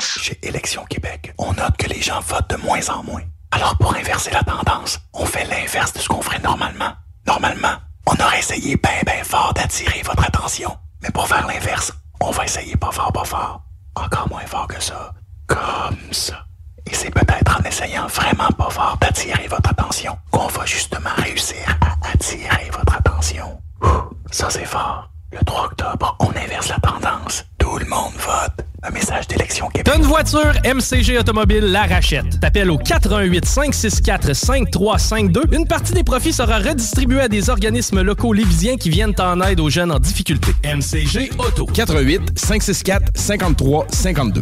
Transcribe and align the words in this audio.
Chez 0.00 0.38
Élections 0.42 0.84
Québec, 0.84 1.32
on 1.38 1.54
note 1.54 1.76
que 1.78 1.86
les 1.86 2.02
gens 2.02 2.20
votent 2.20 2.50
de 2.50 2.56
moins 2.56 2.86
en 2.90 3.02
moins. 3.02 3.22
Alors 3.50 3.78
pour 3.78 3.94
inverser 3.94 4.30
la 4.30 4.42
tendance, 4.42 4.98
on 5.14 5.24
fait 5.24 5.46
l'inverse 5.46 5.94
de 5.94 5.98
ce 6.00 6.08
qu'on 6.08 6.20
ferait 6.20 6.38
normalement. 6.40 6.92
Normalement, 7.26 7.76
on 8.06 8.12
aurait 8.22 8.40
essayé 8.40 8.76
bien 8.76 9.00
bien 9.06 9.24
fort 9.24 9.54
d'attirer 9.54 10.02
votre 10.02 10.22
attention. 10.22 10.76
Mais 11.02 11.10
pour 11.10 11.26
faire 11.28 11.46
l'inverse, 11.46 11.92
on 12.20 12.30
va 12.30 12.44
essayer 12.44 12.76
pas 12.76 12.92
fort 12.92 13.12
pas 13.12 13.24
fort. 13.24 13.62
Encore 13.94 14.28
moins 14.28 14.46
fort 14.46 14.66
que 14.66 14.82
ça. 14.82 15.14
Comme 15.46 16.12
ça. 16.12 16.44
Et 16.84 16.94
c'est 16.94 17.10
peut-être 17.10 17.58
en 17.58 17.62
essayant 17.64 18.06
vraiment 18.08 18.50
pas 18.56 18.68
fort 18.70 18.98
d'attirer 19.00 19.48
votre 19.48 19.70
attention 19.70 20.18
qu'on 20.30 20.48
va 20.48 20.66
justement 20.66 21.14
réussir 21.16 21.64
à 21.80 22.08
attirer 22.12 22.68
votre 22.70 22.96
attention. 22.96 23.60
Ouh, 23.82 24.10
ça 24.30 24.50
c'est 24.50 24.66
fort. 24.66 25.10
Le 25.32 25.44
3 25.44 25.64
octobre, 25.64 26.16
on 26.20 26.30
inverse 26.30 26.68
la 26.68 26.78
tendance. 26.80 27.44
Tout 27.68 27.76
le 27.76 27.84
monde 27.84 28.14
vote. 28.14 28.66
Un 28.82 28.90
message 28.90 29.26
d'élection 29.26 29.68
Québec. 29.68 29.84
T'as 29.84 29.98
une 29.98 30.06
voiture, 30.06 30.54
MCG 30.64 31.18
Automobile 31.18 31.64
la 31.70 31.82
rachète. 31.82 32.40
T'appelles 32.40 32.70
au 32.70 32.78
88 32.78 33.44
564 33.44 34.32
5352. 34.32 35.42
Une 35.52 35.66
partie 35.66 35.92
des 35.92 36.02
profits 36.02 36.32
sera 36.32 36.60
redistribuée 36.60 37.20
à 37.20 37.28
des 37.28 37.50
organismes 37.50 38.00
locaux 38.00 38.32
lévisiens 38.32 38.76
qui 38.78 38.88
viennent 38.88 39.14
en 39.18 39.42
aide 39.42 39.60
aux 39.60 39.68
jeunes 39.68 39.92
en 39.92 39.98
difficulté. 39.98 40.52
MCG 40.64 41.30
Auto. 41.38 41.66
88 41.66 42.38
564 42.38 43.12
53 43.14 43.86
52. 43.90 44.40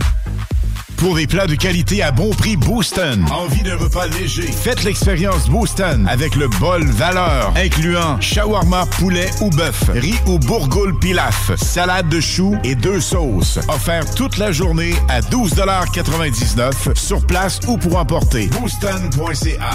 Pour 0.96 1.16
des 1.16 1.26
plats 1.26 1.46
de 1.46 1.54
qualité 1.54 2.02
à 2.02 2.10
bon 2.10 2.30
prix, 2.30 2.56
Booston. 2.56 3.24
Envie 3.30 3.62
de 3.62 3.72
repas 3.72 4.06
léger? 4.06 4.42
Faites 4.42 4.82
l'expérience 4.84 5.48
Booston 5.48 6.06
avec 6.08 6.36
le 6.36 6.48
bol 6.60 6.84
valeur, 6.86 7.52
incluant 7.56 8.20
shawarma 8.20 8.86
poulet 8.98 9.30
ou 9.40 9.50
bœuf, 9.50 9.90
riz 9.90 10.18
ou 10.26 10.38
bourgoule 10.38 10.98
pilaf, 10.98 11.54
salade 11.56 12.08
de 12.08 12.20
choux 12.20 12.56
et 12.64 12.74
deux 12.74 13.00
sauces. 13.00 13.58
Offert 13.68 14.14
toute 14.14 14.38
la 14.38 14.52
journée 14.52 14.94
à 15.08 15.20
12,99 15.20 16.96
sur 16.96 17.26
place 17.26 17.60
ou 17.68 17.76
pour 17.76 17.96
emporter. 17.96 18.46
Booston.ca. 18.48 19.70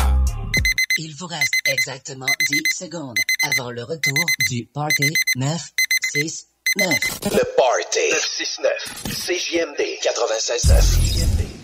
Il 0.98 1.16
vous 1.16 1.28
reste 1.28 1.54
exactement 1.66 2.26
10 2.52 2.62
secondes 2.78 3.18
avant 3.44 3.72
le 3.72 3.84
retour 3.84 4.26
du 4.50 4.68
Party 4.74 5.14
969. 5.36 6.51
Le 6.78 7.44
Party 7.58 8.00
969. 8.12 9.04
CJMD 9.10 10.00
96.9. 10.02 11.61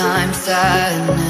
time 0.00 0.32
sadness. 0.32 1.29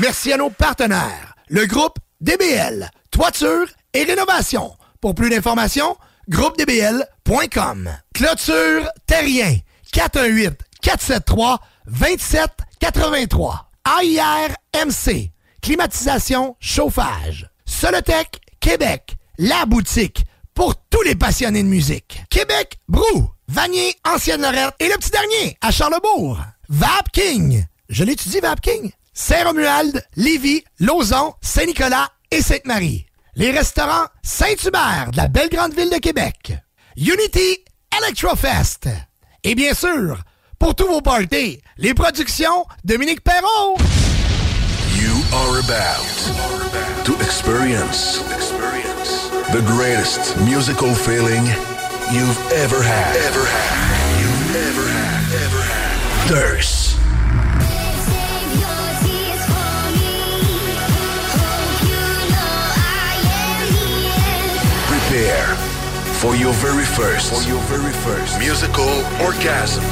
Merci 0.00 0.32
à 0.32 0.38
nos 0.38 0.48
partenaires, 0.48 1.34
le 1.48 1.66
groupe 1.66 1.98
DBL, 2.22 2.90
toiture 3.10 3.66
et 3.92 4.04
rénovation. 4.04 4.74
Pour 4.98 5.14
plus 5.14 5.28
d'informations, 5.28 5.94
groupedbl.com. 6.26 7.90
Clôture 8.14 8.88
Terrien, 9.06 9.58
418-473-2783. 10.82 13.58
AIRMC, 13.84 15.32
climatisation, 15.60 16.56
chauffage. 16.60 17.50
Solotech, 17.66 18.40
Québec, 18.58 19.16
la 19.36 19.66
boutique 19.66 20.24
pour 20.54 20.76
tous 20.88 21.02
les 21.02 21.14
passionnés 21.14 21.62
de 21.62 21.68
musique. 21.68 22.22
Québec, 22.30 22.78
Brou, 22.88 23.28
Vanier, 23.48 23.94
Ancienne-Lorette 24.06 24.76
et 24.78 24.88
le 24.88 24.96
petit 24.96 25.10
dernier 25.10 25.58
à 25.60 25.70
Charlebourg. 25.70 26.38
Vapking, 26.70 27.66
je 27.90 28.04
l'étudie 28.04 28.40
Vapking. 28.40 28.92
Saint-Romuald, 29.20 30.02
Lévis, 30.16 30.64
Lauson, 30.78 31.34
Saint-Nicolas 31.42 32.08
et 32.30 32.40
Sainte-Marie. 32.40 33.04
Les 33.36 33.50
restaurants 33.50 34.06
Saint-Hubert 34.22 35.10
de 35.12 35.18
la 35.18 35.28
belle 35.28 35.50
grande 35.50 35.74
ville 35.74 35.90
de 35.90 35.98
Québec. 35.98 36.54
Unity 36.96 37.58
Electrofest. 37.98 38.88
Et 39.44 39.54
bien 39.54 39.74
sûr, 39.74 40.22
pour 40.58 40.74
tous 40.74 40.86
vos 40.86 41.02
parties, 41.02 41.60
les 41.76 41.92
productions 41.92 42.64
Dominique 42.82 43.22
Perrault. 43.22 43.76
You 44.96 45.12
are 45.34 45.58
about 45.58 47.04
to 47.04 47.12
experience 47.22 48.22
the 49.52 49.60
greatest 49.66 50.34
musical 50.46 50.94
feeling 50.94 51.44
you've 52.10 52.52
ever 52.52 52.82
had. 52.82 53.16
Ever 53.16 53.44
had. 53.44 54.20
You've 54.22 54.56
ever 54.56 54.88
had. 54.88 55.44
Ever 55.44 55.62
had. 55.62 56.28
Thirst. 56.28 56.79
For 66.20 66.36
your 66.36 66.52
very 66.60 66.84
first, 66.84 67.32
for 67.32 67.40
your 67.48 67.60
very 67.72 67.92
first 68.04 68.38
musical 68.38 68.92
orgasm. 69.24 69.82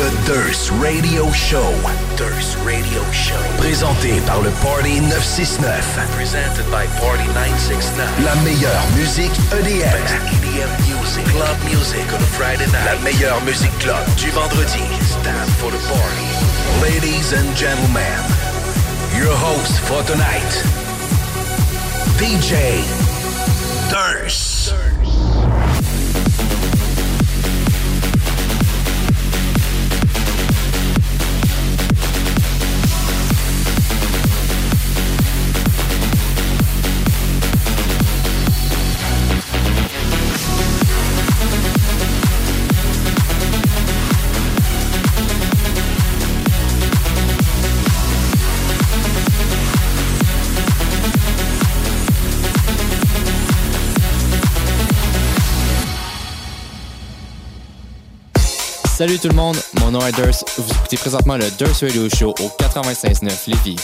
Le 0.00 0.08
Durst 0.24 0.72
Radio 0.80 1.30
Show. 1.32 1.68
Durst 2.16 2.56
Radio 2.64 3.04
Show. 3.12 3.36
Présenté 3.58 4.18
par 4.24 4.40
le 4.40 4.48
Party 4.64 5.00
969. 5.00 6.00
Presented 6.16 6.64
by 6.72 6.88
Party 6.98 7.28
969. 7.36 8.08
La 8.24 8.34
meilleure 8.36 8.86
musique 8.96 9.36
EDM. 9.52 9.84
EDM 10.32 10.72
music. 10.88 11.24
Club 11.28 11.56
music 11.68 12.06
on 12.14 12.20
a 12.22 12.30
Friday 12.32 12.66
night. 12.72 12.86
La 12.86 12.96
meilleure 13.04 13.40
musique 13.44 13.76
club 13.78 14.02
du 14.16 14.30
vendredi. 14.30 14.80
For 15.60 15.70
the 15.70 15.82
party. 15.92 16.28
Ladies 16.80 17.32
and 17.34 17.54
gentlemen, 17.54 18.16
your 19.18 19.36
host 19.36 19.78
for 19.84 20.02
tonight, 20.04 20.52
DJ 22.16 22.80
Durst. 23.90 24.74
Salut 58.96 59.18
tout 59.18 59.28
le 59.28 59.34
monde, 59.34 59.56
mon 59.78 59.90
nom 59.90 60.00
est 60.06 60.12
Durst. 60.12 60.50
Vous 60.56 60.72
écoutez 60.72 60.96
présentement 60.96 61.36
le 61.36 61.50
Durst 61.58 61.82
Radio 61.82 62.08
Show 62.08 62.30
au 62.30 62.48
96.9 62.58 63.50
Lévis. 63.50 63.76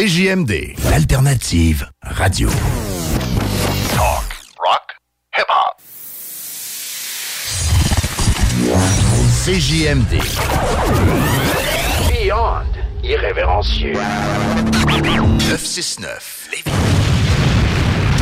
CJMD, 0.00 0.76
l'alternative 0.88 1.86
radio. 2.00 2.48
Talk, 3.94 4.32
rock, 4.56 4.96
hip-hop. 5.36 5.76
CJMD. 9.44 10.22
Beyond 12.08 12.72
irrévérencieux. 13.04 13.92
969, 14.88 16.48
Lévis. 16.50 16.99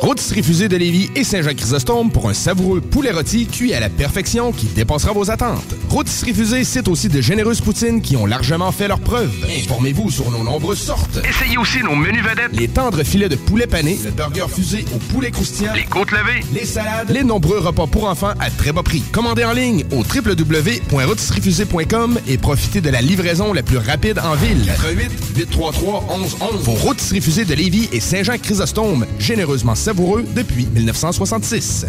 Rôtisserie 0.00 0.42
Fusée 0.42 0.68
de 0.68 0.76
Lévis 0.76 1.08
et 1.16 1.24
Saint-Jean-Chrysostome 1.24 2.10
pour 2.10 2.28
un 2.28 2.34
savoureux 2.34 2.82
poulet 2.82 3.12
rôti 3.12 3.46
cuit 3.46 3.72
à 3.72 3.80
la 3.80 3.88
perfection 3.88 4.52
qui 4.52 4.66
dépassera 4.66 5.12
vos 5.12 5.30
attentes. 5.30 5.64
Rôtisserie 5.88 6.34
Fusée 6.34 6.64
cite 6.64 6.88
aussi 6.88 7.08
de 7.08 7.22
généreuses 7.22 7.62
poutines 7.62 8.02
qui 8.02 8.14
ont 8.14 8.26
largement 8.26 8.72
fait 8.72 8.88
leurs 8.88 9.00
preuves. 9.00 9.32
Informez-vous 9.58 10.10
sur 10.10 10.30
nos 10.30 10.44
nombreuses 10.44 10.80
sortes. 10.80 11.18
Essayez 11.28 11.56
aussi 11.56 11.78
nos 11.82 11.94
menus 11.96 12.22
vedettes. 12.22 12.50
Les 12.52 12.68
tendres 12.68 13.02
filets 13.04 13.30
de 13.30 13.36
poulet 13.36 13.66
pané, 13.66 13.98
le 14.04 14.10
burger 14.10 14.44
fusé 14.54 14.84
au 14.94 14.98
poulet 14.98 15.30
croustillant, 15.30 15.72
Les 15.74 15.84
côtes 15.84 16.10
levées. 16.10 16.44
les 16.52 16.66
salades, 16.66 17.08
les 17.10 17.24
nombreux 17.24 17.58
repas 17.58 17.86
pour 17.86 18.06
enfants 18.06 18.34
à 18.38 18.50
très 18.50 18.72
bas 18.72 18.82
prix. 18.82 19.00
Commandez 19.12 19.44
en 19.44 19.54
ligne 19.54 19.84
au 19.92 20.02
www.rôtisseriefusée.com 20.04 22.18
et 22.28 22.36
profitez 22.36 22.82
de 22.82 22.90
la 22.90 23.00
livraison 23.00 23.54
la 23.54 23.62
plus 23.62 23.78
rapide 23.78 24.18
en 24.18 24.34
ville. 24.34 24.62
88 24.66 25.10
833 25.36 26.04
1111. 26.18 26.62
Vos 26.64 26.72
rôtisseries 26.72 27.46
de 27.46 27.54
Lévis 27.54 27.88
et 27.92 28.00
Saint-Jean-Chrysostome, 28.00 29.06
généreusement 29.18 29.74
savoureux 29.86 30.24
depuis 30.34 30.66
1966. 30.66 31.86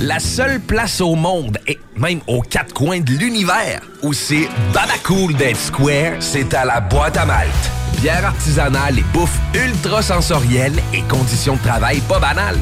La 0.00 0.18
seule 0.18 0.58
place 0.58 1.00
au 1.00 1.14
monde, 1.14 1.56
et 1.68 1.78
même 1.96 2.18
aux 2.26 2.42
quatre 2.42 2.74
coins 2.74 2.98
de 2.98 3.12
l'univers, 3.12 3.80
où 4.02 4.12
c'est 4.12 4.48
Babacool 4.74 5.34
d'être 5.34 5.56
square, 5.56 6.14
c'est 6.18 6.52
à 6.52 6.64
la 6.64 6.80
boîte 6.80 7.16
à 7.16 7.24
Malte. 7.24 7.70
Bière 8.00 8.24
artisanale 8.24 8.98
et 8.98 9.04
bouffe 9.12 9.38
ultra 9.54 10.02
sensorielle 10.02 10.82
et 10.92 11.02
conditions 11.02 11.54
de 11.54 11.62
travail 11.62 12.00
pas 12.08 12.18
banales. 12.18 12.58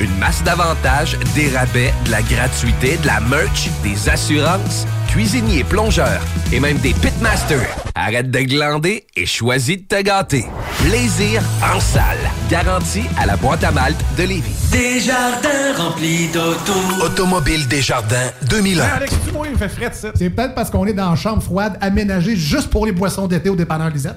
Une 0.00 0.16
masse 0.16 0.42
d'avantages, 0.42 1.18
des 1.34 1.50
rabais, 1.50 1.92
de 2.06 2.10
la 2.10 2.22
gratuité, 2.22 2.96
de 2.96 3.06
la 3.06 3.20
merch, 3.20 3.68
des 3.82 4.08
assurances, 4.08 4.86
cuisiniers, 5.08 5.62
plongeurs 5.62 6.22
et 6.52 6.58
même 6.58 6.78
des 6.78 6.94
pitmasters. 6.94 7.68
Arrête 7.94 8.30
de 8.30 8.38
glander 8.38 9.04
et 9.14 9.26
choisis 9.26 9.76
de 9.76 9.82
te 9.82 10.00
gâter. 10.00 10.46
Plaisir 10.78 11.42
en 11.62 11.78
salle. 11.80 12.16
Garantie 12.48 13.04
à 13.20 13.26
la 13.26 13.36
boîte 13.36 13.62
à 13.62 13.72
malte 13.72 14.02
de 14.16 14.22
Lévis. 14.22 14.70
Des 14.72 15.00
jardins 15.00 15.74
remplis 15.76 16.28
d'auto. 16.28 16.72
Automobile 17.04 17.68
Desjardins 17.68 18.30
2001. 18.48 18.82
Alex, 18.82 19.12
tu 19.26 19.32
vois, 19.32 19.48
il 19.52 19.58
fait 19.58 19.68
frais 19.68 19.90
de 19.90 19.94
ça. 19.94 20.12
C'est 20.14 20.30
peut-être 20.30 20.54
parce 20.54 20.70
qu'on 20.70 20.86
est 20.86 20.94
dans 20.94 21.10
une 21.10 21.16
chambre 21.16 21.42
froide 21.42 21.76
aménagée 21.82 22.36
juste 22.36 22.70
pour 22.70 22.86
les 22.86 22.92
boissons 22.92 23.26
d'été 23.26 23.50
au 23.50 23.56
dépanneur 23.56 23.90
Lisette. 23.90 24.16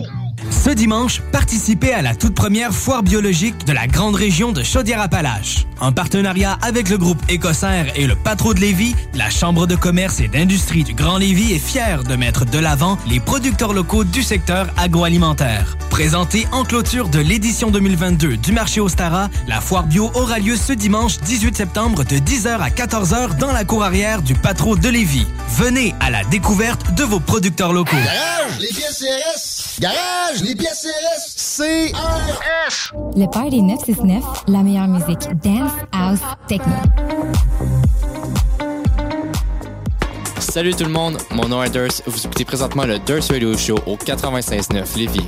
Ce 0.51 0.69
dimanche, 0.69 1.21
participez 1.31 1.93
à 1.93 2.01
la 2.01 2.13
toute 2.13 2.35
première 2.35 2.73
foire 2.73 3.01
biologique 3.01 3.65
de 3.65 3.71
la 3.71 3.87
grande 3.87 4.15
région 4.15 4.51
de 4.51 4.61
Chaudière-Appalaches. 4.61 5.65
En 5.79 5.91
partenariat 5.91 6.59
avec 6.61 6.89
le 6.89 6.97
groupe 6.97 7.21
Écossaire 7.29 7.91
et 7.95 8.05
le 8.05 8.15
Patro 8.15 8.53
de 8.53 8.59
Lévis, 8.59 8.93
la 9.15 9.31
Chambre 9.31 9.65
de 9.65 9.75
commerce 9.75 10.19
et 10.19 10.27
d'industrie 10.27 10.83
du 10.83 10.93
Grand 10.93 11.17
Lévis 11.17 11.53
est 11.53 11.59
fière 11.59 12.03
de 12.03 12.15
mettre 12.15 12.45
de 12.45 12.59
l'avant 12.59 12.99
les 13.07 13.19
producteurs 13.19 13.73
locaux 13.73 14.03
du 14.03 14.21
secteur 14.21 14.67
agroalimentaire. 14.77 15.77
Présentée 15.89 16.47
en 16.51 16.63
clôture 16.63 17.09
de 17.09 17.19
l'édition 17.19 17.71
2022 17.71 18.37
du 18.37 18.51
marché 18.51 18.79
Ostara, 18.79 19.29
la 19.47 19.61
foire 19.61 19.87
bio 19.87 20.11
aura 20.13 20.37
lieu 20.37 20.55
ce 20.55 20.73
dimanche 20.73 21.17
18 21.19 21.57
septembre 21.57 22.03
de 22.03 22.17
10h 22.17 22.59
à 22.59 22.69
14h 22.69 23.37
dans 23.37 23.51
la 23.51 23.63
cour 23.63 23.83
arrière 23.83 24.21
du 24.21 24.35
Patro 24.35 24.75
de 24.75 24.89
Lévis. 24.89 25.25
Venez 25.57 25.95
à 25.99 26.11
la 26.11 26.23
découverte 26.25 26.93
de 26.93 27.03
vos 27.03 27.19
producteurs 27.19 27.73
locaux. 27.73 27.95
Garage, 27.95 28.59
les 28.59 28.67
CRS. 28.67 29.79
Garage, 29.79 30.40
les 30.41 30.55
pièces 30.55 30.87
CRS. 30.87 31.91
CRS. 31.91 32.93
Le 33.15 33.25
Party 33.27 33.61
969, 33.61 34.23
la 34.47 34.63
meilleure 34.63 34.87
musique 34.87 35.29
dance, 35.43 35.71
house, 35.91 36.19
techno. 36.47 36.73
Salut 40.39 40.73
tout 40.73 40.83
le 40.83 40.91
monde, 40.91 41.17
mon 41.31 41.47
nom 41.47 41.63
est 41.63 41.69
Durs. 41.69 42.01
Vous 42.07 42.25
écoutez 42.25 42.45
présentement 42.45 42.85
le 42.85 42.99
Durs 42.99 43.23
Radio 43.29 43.57
Show 43.57 43.79
au 43.85 43.95
96.9 43.95 44.97
Lévis. 44.97 45.27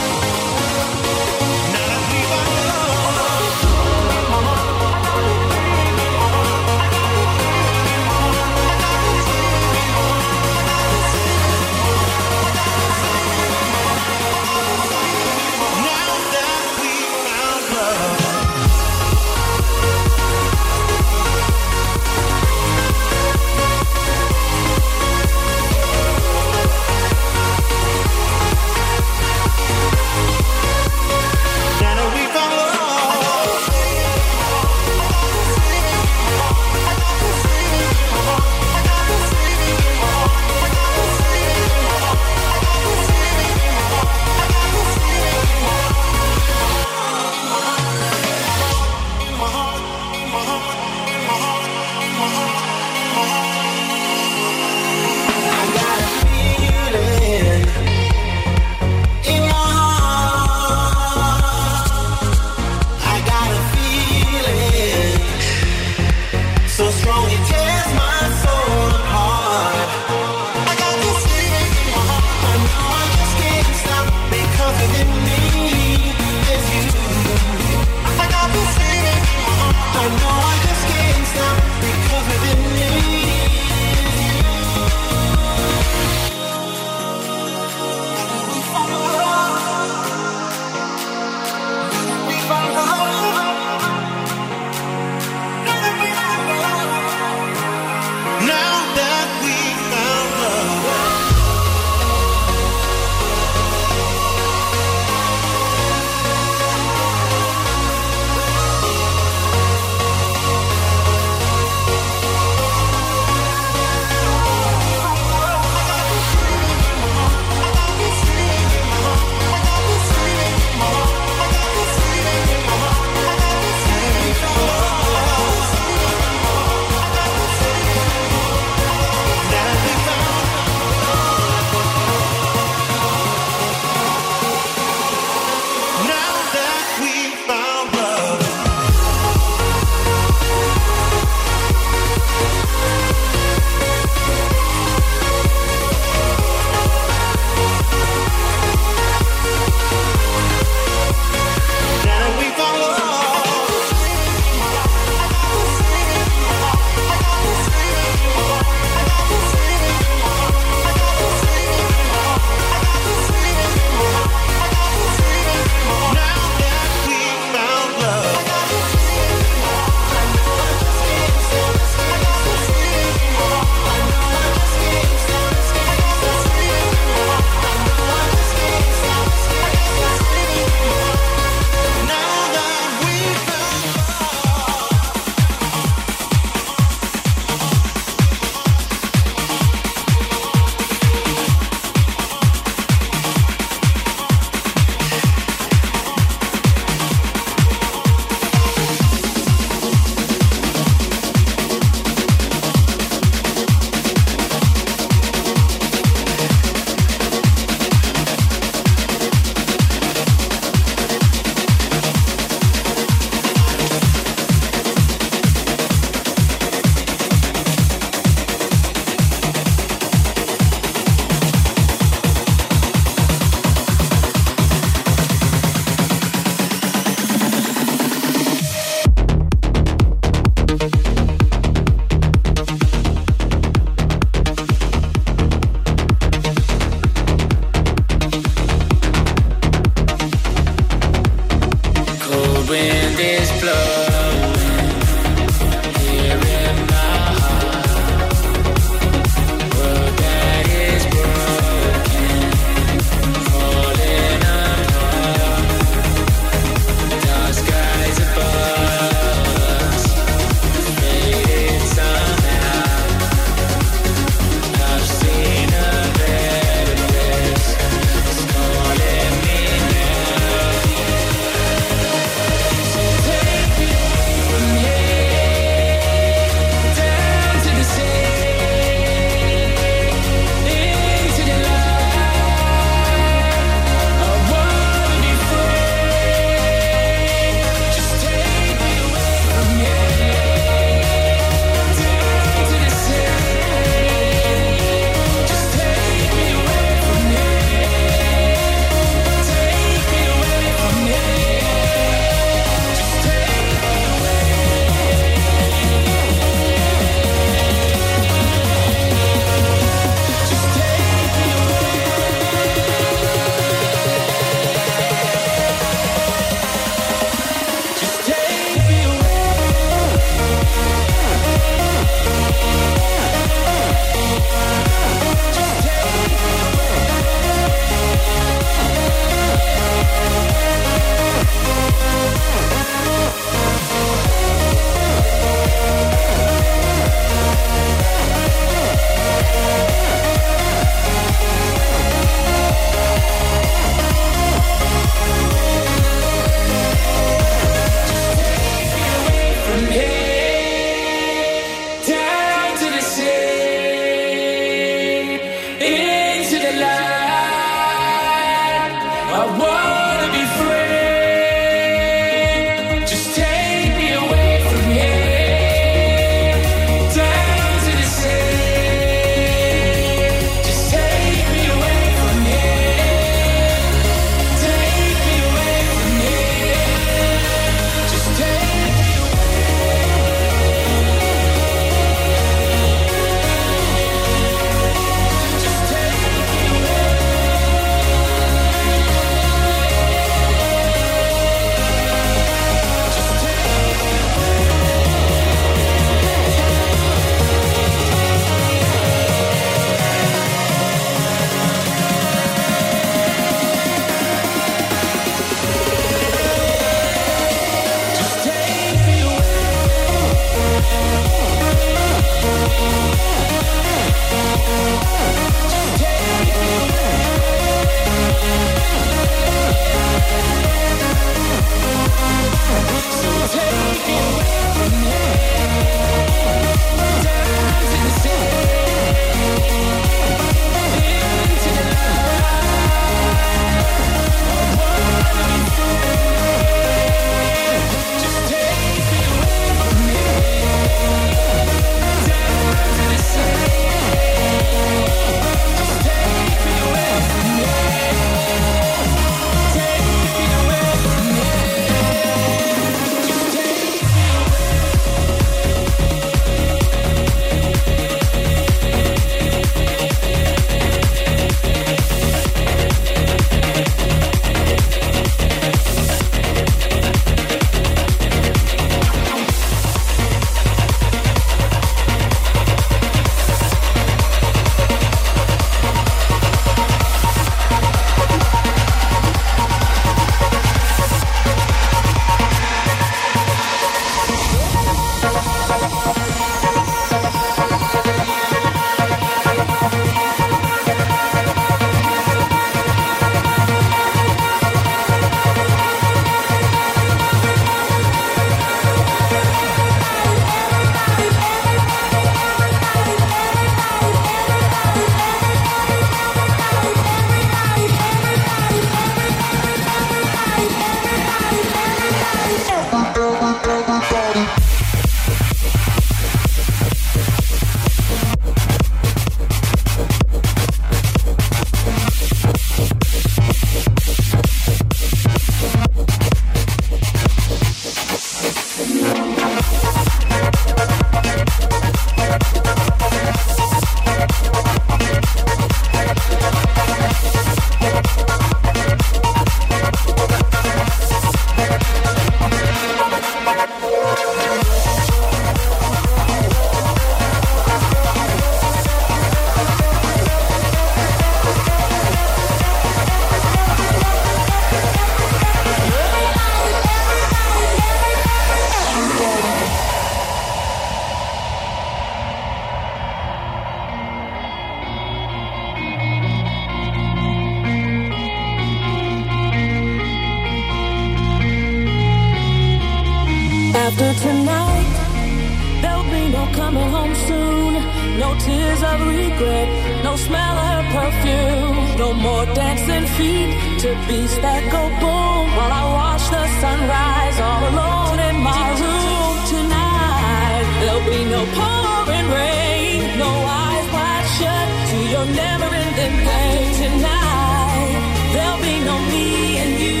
Tears 578.40 578.82
of 578.82 578.98
regret, 579.06 579.68
no 580.04 580.16
smell 580.16 580.56
of 580.70 580.84
perfume, 580.92 581.76
no 581.98 582.12
more 582.12 582.46
dancing 582.54 583.06
feet 583.16 583.50
to 583.82 583.88
beats 584.08 584.36
that 584.44 584.62
go 584.70 584.82
boom 585.02 585.44
while 585.56 585.72
I 585.82 585.84
watch 585.98 586.24
the 586.34 586.44
sunrise 586.62 587.38
all 587.48 587.62
alone 587.72 588.18
in 588.28 588.36
my 588.50 588.66
room 588.82 589.36
tonight. 589.54 590.64
There'll 590.80 591.06
be 591.14 591.22
no 591.34 591.42
pouring 591.56 592.28
rain, 592.38 593.18
no 593.18 593.30
eyes 593.62 593.86
wide 593.94 594.28
shut 594.36 594.68
to 594.90 594.96
your 595.14 595.26
never-ending 595.42 596.16
pain 596.28 596.66
tonight. 596.82 597.92
There'll 598.34 598.62
be 598.70 598.76
no 598.88 598.96
me 599.12 599.28
and 599.62 599.72
you, 599.82 600.00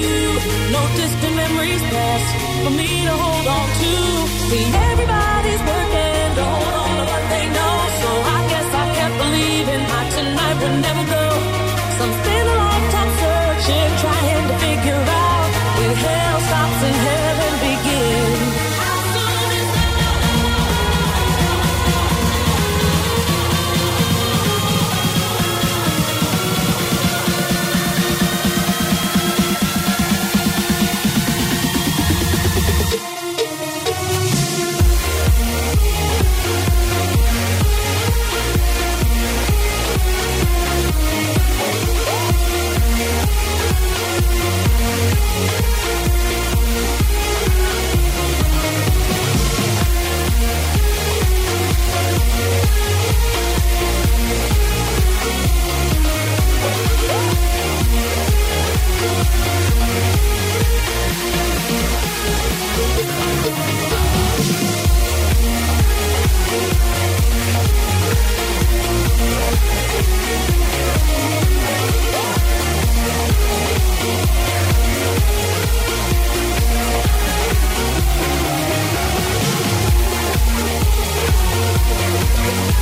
no 0.74 0.82
distant 1.00 1.34
memories 1.42 1.82
past 1.92 2.28
for 2.64 2.72
me 2.80 2.90
to 3.08 3.14
hold 3.22 3.46
on 3.58 3.66
to. 3.80 3.92
See, 4.48 4.66
everybody's 4.90 5.23
Yeah. 82.44 82.74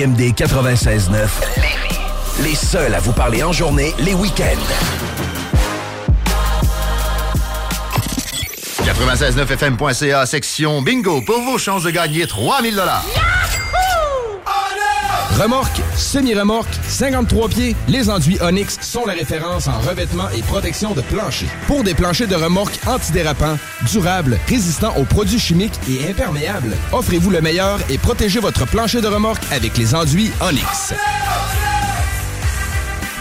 CJMD 0.00 0.32
96.9 0.34 1.10
Lévis. 1.56 2.00
Les 2.42 2.54
seuls 2.54 2.94
à 2.94 3.00
vous 3.00 3.12
parler 3.12 3.42
en 3.42 3.52
journée, 3.52 3.94
les 3.98 4.14
week-ends. 4.14 4.44
969fm.ca, 8.82 10.24
section 10.24 10.80
bingo, 10.80 11.20
pour 11.20 11.42
vos 11.42 11.58
chances 11.58 11.82
de 11.82 11.90
gagner 11.90 12.26
3000 12.26 12.74
dollars. 12.74 13.04
Remorque, 15.38 15.80
semi-remorque, 15.96 16.79
53 17.00 17.48
pieds, 17.48 17.76
les 17.88 18.10
enduits 18.10 18.36
Onyx 18.42 18.76
sont 18.82 19.06
la 19.06 19.14
référence 19.14 19.68
en 19.68 19.78
revêtement 19.78 20.28
et 20.36 20.42
protection 20.42 20.92
de 20.92 21.00
plancher. 21.00 21.46
Pour 21.66 21.82
des 21.82 21.94
planchers 21.94 22.28
de 22.28 22.34
remorque 22.34 22.78
antidérapants, 22.86 23.56
durables, 23.90 24.38
résistants 24.46 24.94
aux 24.98 25.06
produits 25.06 25.38
chimiques 25.38 25.80
et 25.88 26.10
imperméables, 26.10 26.76
offrez-vous 26.92 27.30
le 27.30 27.40
meilleur 27.40 27.78
et 27.88 27.96
protégez 27.96 28.38
votre 28.38 28.66
plancher 28.66 29.00
de 29.00 29.06
remorque 29.06 29.42
avec 29.50 29.78
les 29.78 29.94
enduits 29.94 30.30
Onyx. 30.42 30.92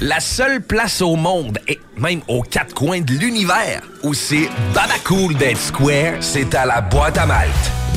La 0.00 0.18
seule 0.18 0.60
place 0.60 1.00
au 1.02 1.14
monde, 1.14 1.58
et 1.68 1.78
même 1.96 2.20
aux 2.26 2.42
quatre 2.42 2.74
coins 2.74 3.00
de 3.00 3.12
l'univers, 3.12 3.80
où 4.02 4.12
c'est 4.12 4.48
Babacool 4.74 5.34
d'être 5.36 5.60
square, 5.60 6.14
c'est 6.20 6.52
à 6.54 6.66
la 6.66 6.80
boîte 6.80 7.16
à 7.16 7.26
Malte. 7.26 7.52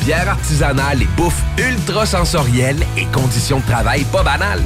Bière 0.05 0.29
artisanale 0.29 1.01
et 1.01 1.07
bouffe 1.17 1.41
ultra 1.57 2.05
sensorielle 2.05 2.77
et 2.97 3.05
conditions 3.05 3.59
de 3.59 3.65
travail 3.65 4.03
pas 4.05 4.21
banales. 4.21 4.61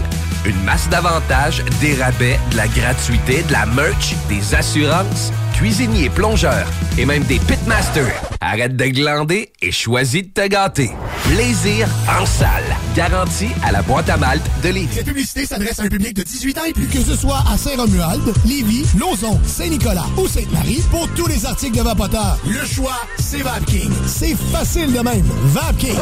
Une 0.46 0.62
masse 0.64 0.90
d'avantages, 0.90 1.64
des 1.80 1.96
rabais, 1.96 2.38
de 2.52 2.58
la 2.58 2.68
gratuité, 2.68 3.44
de 3.44 3.52
la 3.54 3.66
merch, 3.66 4.14
des 4.28 4.54
assurances, 4.54 5.32
cuisiniers, 5.54 6.10
plongeurs 6.10 6.68
et 6.98 7.06
même 7.06 7.24
des 7.24 7.40
pitmasters. 7.40 8.22
Arrête 8.42 8.76
de 8.76 8.86
glander 8.86 9.54
et 9.62 9.72
choisis 9.72 10.24
de 10.24 10.30
te 10.30 10.48
gâter. 10.48 10.92
Plaisir 11.30 11.88
en 12.10 12.26
salle. 12.26 12.64
Garantie 12.96 13.50
à 13.64 13.72
la 13.72 13.82
boîte 13.82 14.10
à 14.10 14.18
malte 14.18 14.44
de 14.64 14.70
Lévis. 14.70 14.96
Cette 14.96 15.06
publicité 15.06 15.46
s'adresse 15.46 15.80
à 15.80 15.84
un 15.84 15.88
public 15.88 16.14
de 16.14 16.24
18 16.24 16.58
ans 16.58 16.64
et 16.68 16.74
plus. 16.74 16.88
Que 16.88 17.02
ce 17.02 17.16
soit 17.16 17.42
à 17.52 17.58
Saint-Romuald, 17.58 18.22
Lévis, 18.46 18.86
Lauson, 19.00 19.40
Saint-Nicolas 19.46 20.06
ou 20.18 20.28
Sainte-Marie, 20.28 20.84
pour 20.90 21.08
tous 21.16 21.28
les 21.28 21.46
articles 21.46 21.78
de 21.78 21.84
Vapoteur, 21.84 22.38
le 22.46 22.66
choix, 22.66 23.00
c'est 23.18 23.42
VapKing. 23.42 23.92
C'est 24.08 24.36
facile 24.52 24.92
de 24.92 25.00
même. 25.00 25.26
VapKing. 25.46 25.98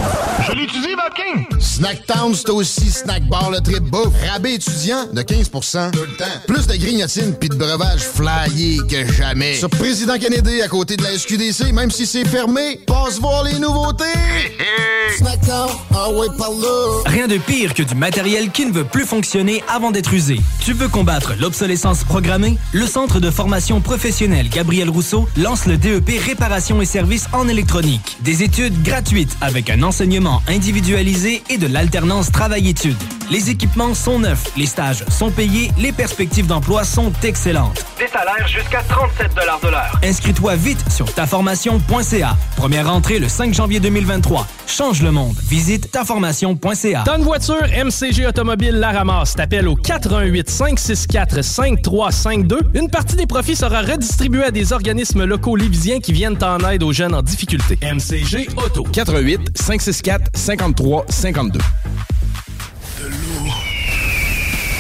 Je 0.47 0.51
l'utilise, 0.53 0.95
VapKing! 0.95 1.59
Snacktown, 1.59 2.34
c'est 2.34 2.49
aussi 2.49 2.89
Snack 2.89 3.28
Bar, 3.28 3.51
le 3.51 3.59
trip 3.59 3.84
bouffe. 3.84 4.13
Rabais 4.32 4.55
étudiant 4.55 5.05
de 5.13 5.22
15 5.22 5.49
Tout 5.49 5.99
le 5.99 6.17
temps. 6.17 6.26
Plus 6.47 6.65
de 6.65 6.76
grignotines 6.76 7.36
pis 7.36 7.49
de 7.49 7.55
breuvages 7.55 8.01
flyés 8.01 8.80
que 8.89 9.05
jamais. 9.13 9.55
Sur 9.55 9.70
Président 9.70 10.17
Kennedy, 10.17 10.61
à 10.61 10.67
côté 10.67 10.97
de 10.97 11.03
la 11.03 11.17
SQDC, 11.17 11.72
même 11.74 11.91
si 11.91 12.07
c'est 12.07 12.28
fermé, 12.28 12.80
passe 12.88 13.20
voir 13.20 13.43
les 13.43 13.59
nouveautés! 13.59 14.05
Rien 17.05 17.28
de 17.28 17.38
pire 17.38 17.74
que 17.74 17.84
du 17.84 17.95
matériel 17.95 18.51
qui 18.51 18.66
ne 18.66 18.72
veut 18.72 18.84
plus 18.84 19.05
fonctionner 19.05 19.64
avant 19.68 19.91
d'être 19.91 20.14
usé. 20.14 20.39
Tu 20.60 20.74
veux 20.74 20.88
combattre 20.88 21.34
l'obsolescence 21.39 22.03
programmée? 22.03 22.57
Le 22.74 22.86
Centre 22.86 23.20
de 23.20 23.30
formation 23.32 23.82
professionnelle 23.82 24.49
Gabriel 24.49 24.89
Rousseau 24.89 25.28
lance 25.38 25.66
le 25.66 25.78
DEP 25.78 26.12
Réparation 26.26 26.82
et 26.82 26.86
services 26.86 27.28
en 27.34 27.47
électronique. 27.47 28.18
Des 28.22 28.43
études 28.43 28.82
gratuites 28.84 29.36
avec 29.41 29.70
un 29.70 29.84
enseignement 29.84 30.41
individualisé 30.47 31.43
et 31.49 31.57
de 31.57 31.68
l'alternance 31.68 32.32
travail-études. 32.32 32.97
Les 33.32 33.51
équipements 33.51 33.93
sont 33.93 34.17
neufs, 34.17 34.45
les 34.57 34.65
stages 34.65 35.05
sont 35.07 35.30
payés, 35.30 35.69
les 35.77 35.91
perspectives 35.91 36.47
d'emploi 36.47 36.84
sont 36.84 37.11
excellentes. 37.21 37.86
Des 37.99 38.07
salaires 38.07 38.47
jusqu'à 38.47 38.82
37 38.82 39.36
de 39.36 39.69
l'heure. 39.69 39.99
Inscris-toi 40.03 40.55
vite 40.55 40.84
sur 40.89 41.13
taformation.ca. 41.13 42.36
Première 42.55 42.91
entrée 42.91 43.19
le 43.19 43.30
5 43.30 43.53
janvier 43.53 43.80
2023. 43.80 44.47
Change 44.65 45.03
le 45.03 45.11
monde. 45.11 45.36
Visite 45.43 45.91
taformation.ca. 45.91 47.03
Une 47.15 47.23
voiture, 47.23 47.61
MCG 47.67 48.25
Automobile 48.25 48.75
la 48.80 48.93
ramasse. 48.93 49.36
T'appelles 49.36 49.67
au 49.67 49.75
418 49.75 50.49
564 50.49 51.43
5352. 51.43 52.59
Une 52.73 52.89
partie 52.89 53.15
des 53.15 53.27
profits 53.27 53.55
sera 53.55 53.82
redistribuée 53.82 54.45
à 54.45 54.51
des 54.51 54.73
organismes 54.73 55.25
locaux 55.25 55.55
lévisiens 55.55 55.99
qui 55.99 56.13
viennent 56.13 56.43
en 56.43 56.57
aide 56.67 56.82
aux 56.82 56.93
jeunes 56.93 57.13
en 57.13 57.21
difficulté. 57.21 57.77
MCG 57.84 58.49
Auto. 58.57 58.84
418 58.91 59.55
564 59.55 60.32
53 60.34 61.05
52. 61.09 61.59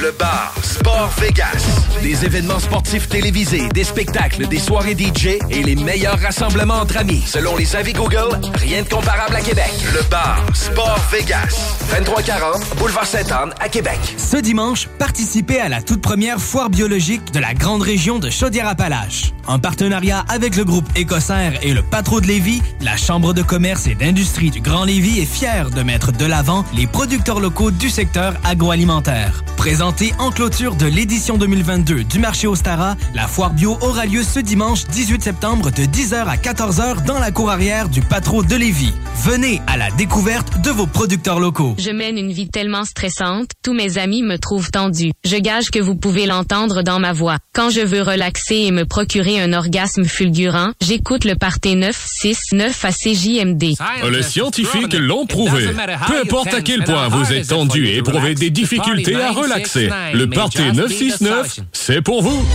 le 0.00 0.12
bar 0.18 0.54
Sport 0.62 1.10
Vegas. 1.18 1.64
Des 2.02 2.24
événements 2.24 2.58
sportifs 2.58 3.08
télévisés, 3.08 3.68
des 3.68 3.84
spectacles, 3.84 4.46
des 4.46 4.58
soirées 4.58 4.96
DJ 4.96 5.38
et 5.50 5.62
les 5.62 5.76
meilleurs 5.76 6.18
rassemblements 6.20 6.80
entre 6.80 6.98
amis. 6.98 7.22
Selon 7.26 7.56
les 7.56 7.74
avis 7.74 7.92
Google, 7.92 8.38
rien 8.54 8.82
de 8.82 8.88
comparable 8.88 9.36
à 9.36 9.40
Québec. 9.40 9.70
Le 9.92 10.02
bar 10.10 10.44
Sport 10.54 11.00
Vegas. 11.10 11.76
2340 11.90 12.76
Boulevard 12.76 13.06
Sainte-Anne 13.06 13.54
à 13.60 13.68
Québec. 13.68 13.98
Ce 14.16 14.36
dimanche, 14.36 14.88
participez 14.98 15.60
à 15.60 15.68
la 15.68 15.80
toute 15.82 16.02
première 16.02 16.40
foire 16.40 16.70
biologique 16.70 17.32
de 17.32 17.38
la 17.38 17.54
grande 17.54 17.82
région 17.82 18.18
de 18.18 18.30
Chaudière-Appalaches. 18.30 19.32
En 19.46 19.58
partenariat 19.58 20.24
avec 20.28 20.56
le 20.56 20.64
groupe 20.64 20.86
Écossaire 20.94 21.58
et 21.62 21.72
le 21.72 21.82
Patro 21.82 22.20
de 22.20 22.26
Lévis, 22.26 22.62
la 22.80 22.96
Chambre 22.96 23.32
de 23.32 23.42
commerce 23.42 23.86
et 23.86 23.94
d'industrie 23.94 24.50
du 24.50 24.60
Grand 24.60 24.84
Lévis 24.84 25.20
est 25.20 25.24
fière 25.24 25.70
de 25.70 25.82
mettre 25.82 26.12
de 26.12 26.26
l'avant 26.26 26.64
les 26.74 26.86
producteurs 26.86 27.40
locaux 27.40 27.70
du 27.70 27.88
secteur 27.88 28.34
agroalimentaire. 28.44 29.42
Présentée 29.68 30.14
en 30.18 30.30
clôture 30.30 30.76
de 30.76 30.86
l'édition 30.86 31.36
2022 31.36 32.04
du 32.04 32.18
marché 32.18 32.46
Ostara, 32.46 32.96
la 33.14 33.28
foire 33.28 33.50
bio 33.50 33.76
aura 33.82 34.06
lieu 34.06 34.22
ce 34.22 34.40
dimanche 34.40 34.86
18 34.86 35.22
septembre 35.22 35.70
de 35.70 35.82
10h 35.82 36.24
à 36.24 36.36
14h 36.36 37.04
dans 37.04 37.18
la 37.18 37.30
cour 37.32 37.50
arrière 37.50 37.90
du 37.90 38.00
Patro 38.00 38.42
de 38.42 38.56
Lévis. 38.56 38.94
Venez 39.24 39.60
à 39.66 39.76
la 39.76 39.90
découverte 39.90 40.62
de 40.62 40.70
vos 40.70 40.86
producteurs 40.86 41.38
locaux. 41.38 41.74
Je 41.78 41.90
mène 41.90 42.16
une 42.16 42.32
vie 42.32 42.48
tellement 42.48 42.86
stressante, 42.86 43.50
tous 43.62 43.74
mes 43.74 43.98
amis 43.98 44.22
me 44.22 44.38
trouvent 44.38 44.70
tendue. 44.70 45.12
Je 45.22 45.36
gage 45.36 45.70
que 45.70 45.78
vous 45.78 45.96
pouvez 45.96 46.24
l'entendre 46.24 46.80
dans 46.80 46.98
ma 46.98 47.12
voix. 47.12 47.36
Quand 47.52 47.68
je 47.68 47.82
veux 47.82 48.00
relaxer 48.00 48.54
et 48.54 48.70
me 48.70 48.86
procurer 48.86 49.38
un 49.38 49.52
orgasme 49.52 50.06
fulgurant, 50.06 50.70
j'écoute 50.80 51.26
le 51.26 51.34
Parté 51.34 51.74
969 51.74 52.84
à 52.86 52.90
CJMD. 52.90 53.74
Les 54.10 54.22
scientifiques 54.22 54.94
l'ont 54.94 55.26
prouvé. 55.26 55.66
Peu 56.06 56.20
importe 56.22 56.54
à 56.54 56.62
quel 56.62 56.84
point 56.84 57.08
vous 57.08 57.34
êtes 57.34 57.48
tendu 57.48 57.86
et 57.86 57.98
éprouvez 57.98 58.34
des 58.34 58.48
difficultés 58.48 59.16
à 59.16 59.32
relaxer, 59.32 59.57
le 59.58 60.26
Party 60.26 60.62
969, 60.72 61.60
c'est 61.72 62.02
pour 62.02 62.22
vous. 62.22 62.46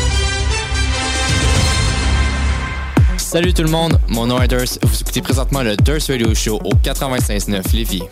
Salut 3.18 3.54
tout 3.54 3.64
le 3.64 3.70
monde, 3.70 4.00
mon 4.10 4.28
nom 4.28 4.40
est 4.42 4.48
Durs. 4.48 4.78
Vous 4.84 5.02
écoutez 5.02 5.22
présentement 5.22 5.64
le 5.64 5.76
Durs 5.76 6.02
Radio 6.08 6.34
Show 6.36 6.60
au 6.64 6.74
96.9 6.76 7.76
Lévis. 7.76 8.04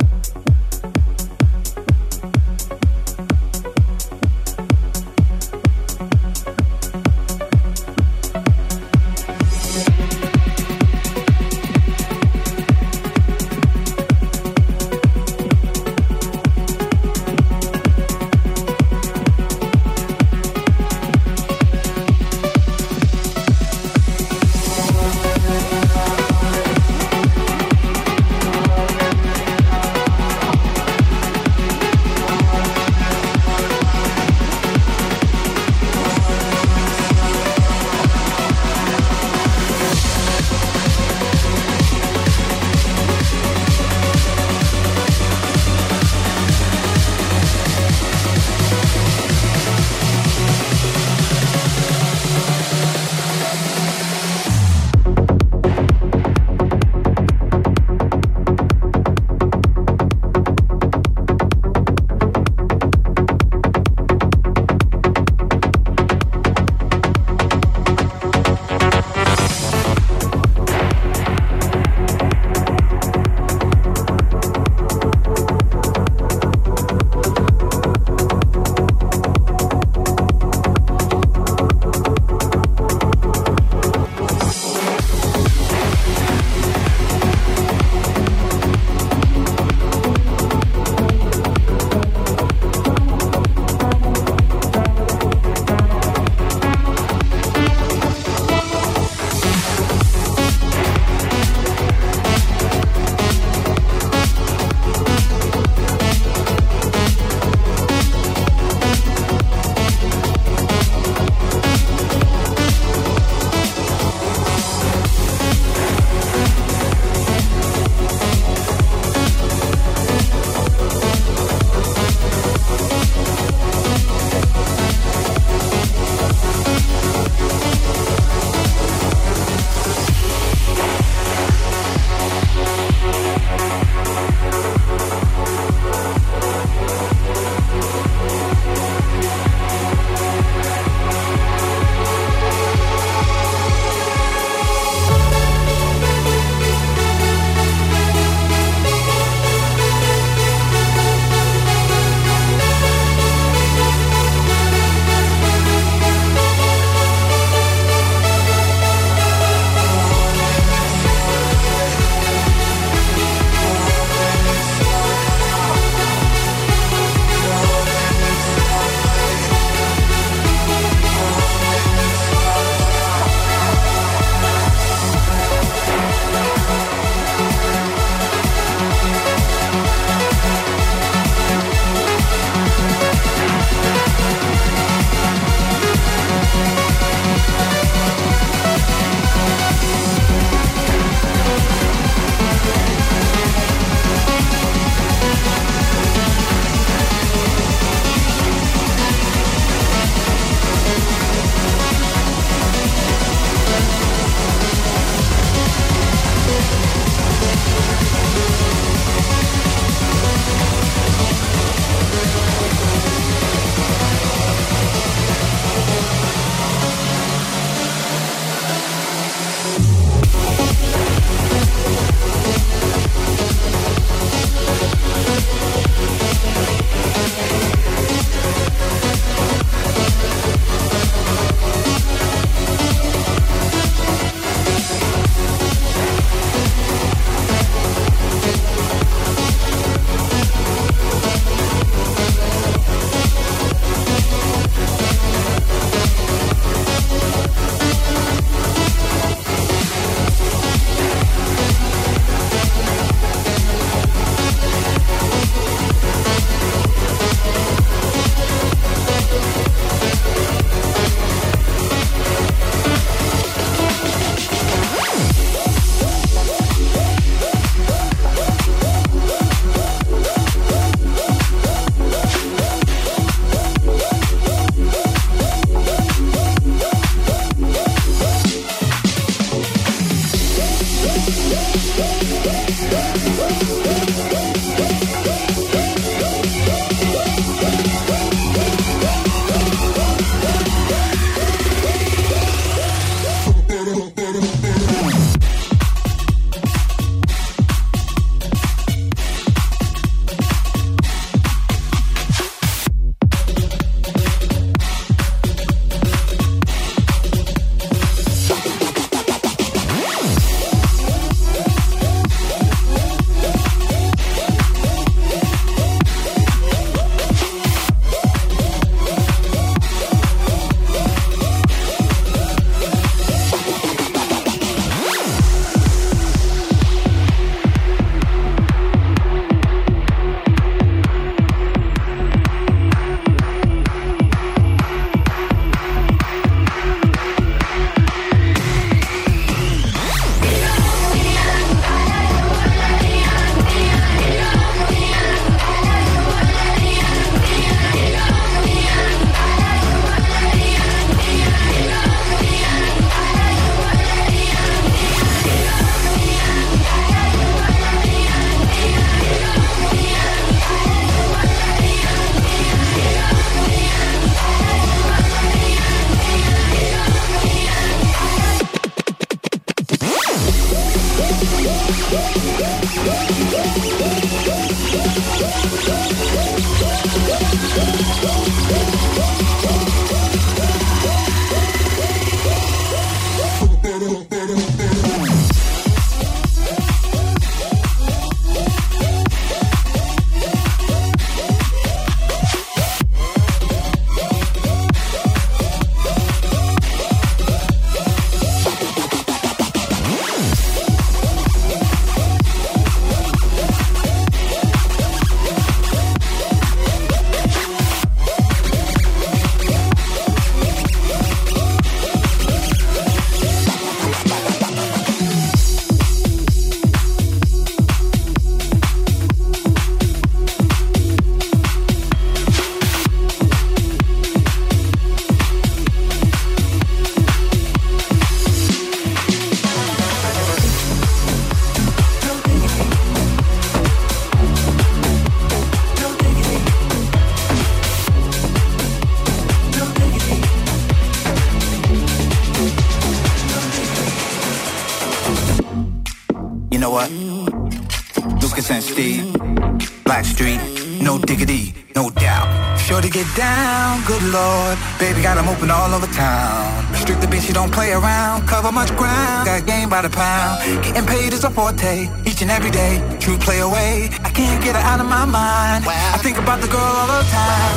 Open 455.62 455.78
all 455.78 455.94
over 455.94 456.10
town. 456.10 456.66
Strictly 456.96 457.28
bitch, 457.28 457.48
you 457.48 457.54
don't 457.54 457.72
play 457.72 457.94
around. 457.94 458.48
Cover 458.48 458.72
much 458.72 458.90
ground, 458.98 459.46
got 459.46 459.64
game 459.68 459.90
by 459.90 460.02
the 460.02 460.10
pound. 460.10 460.58
Getting 460.82 461.06
paid 461.06 461.34
is 461.34 461.44
a 461.44 461.52
forte, 461.52 462.10
each 462.26 462.42
and 462.42 462.50
every 462.50 462.72
day. 462.72 462.98
True 463.20 463.38
play 463.38 463.60
away, 463.60 464.10
I 464.26 464.34
can't 464.34 464.58
get 464.64 464.74
her 464.74 464.82
out 464.82 465.00
of 465.00 465.06
my 465.06 465.24
mind. 465.24 465.86
I 465.86 466.18
think 466.18 466.40
about 466.42 466.62
the 466.66 466.68
girl 466.68 466.82
all 466.82 467.06
the 467.06 467.22
time. 467.30 467.76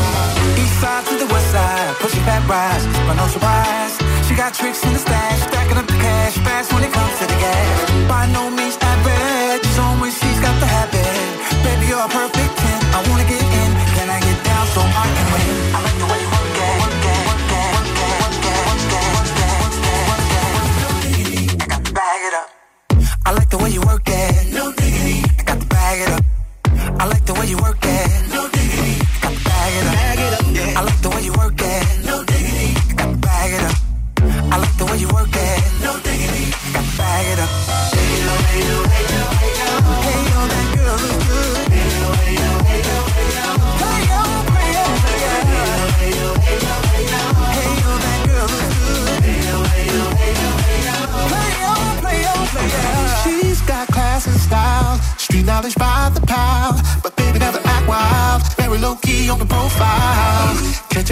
East 0.56 0.80
side 0.80 1.04
to 1.12 1.14
the 1.20 1.28
west 1.28 1.52
side, 1.52 1.92
pushing 2.00 2.24
back 2.24 2.48
rise, 2.48 2.86
but 3.04 3.20
no 3.20 3.26
surprise. 3.28 4.00
She 4.24 4.32
got 4.34 4.54
tricks 4.54 4.80
in 4.82 4.94
the 4.94 5.02
stash, 5.04 5.44
stacking 5.44 5.76
up 5.76 5.86
the 5.86 6.00
cash, 6.00 6.40
fast 6.40 6.72
when 6.72 6.84
it 6.88 6.92
comes 6.96 7.12
to 7.20 7.26
the 7.28 7.36
gas. 7.36 7.68
By 8.08 8.24
no 8.32 8.48
means 8.48 8.78
average, 8.80 9.60
it's 9.60 9.76
on 9.76 10.00
when 10.00 10.10
she's 10.10 10.40
got 10.40 10.56
the 10.56 10.64
habit. 10.64 11.04
Baby, 11.60 11.92
you're 11.92 12.00
a 12.00 12.08
perfect 12.08 12.48
10, 12.48 12.80
I 12.96 13.04
wanna 13.12 13.28
get 13.28 13.44
in. 13.44 13.70
Can 13.92 14.08
I 14.08 14.20
get 14.24 14.40
down 14.40 14.64
so 14.72 14.80
I 14.80 15.04
can 15.04 15.26
win? 15.36 15.76
I 15.76 15.78
like 15.84 15.93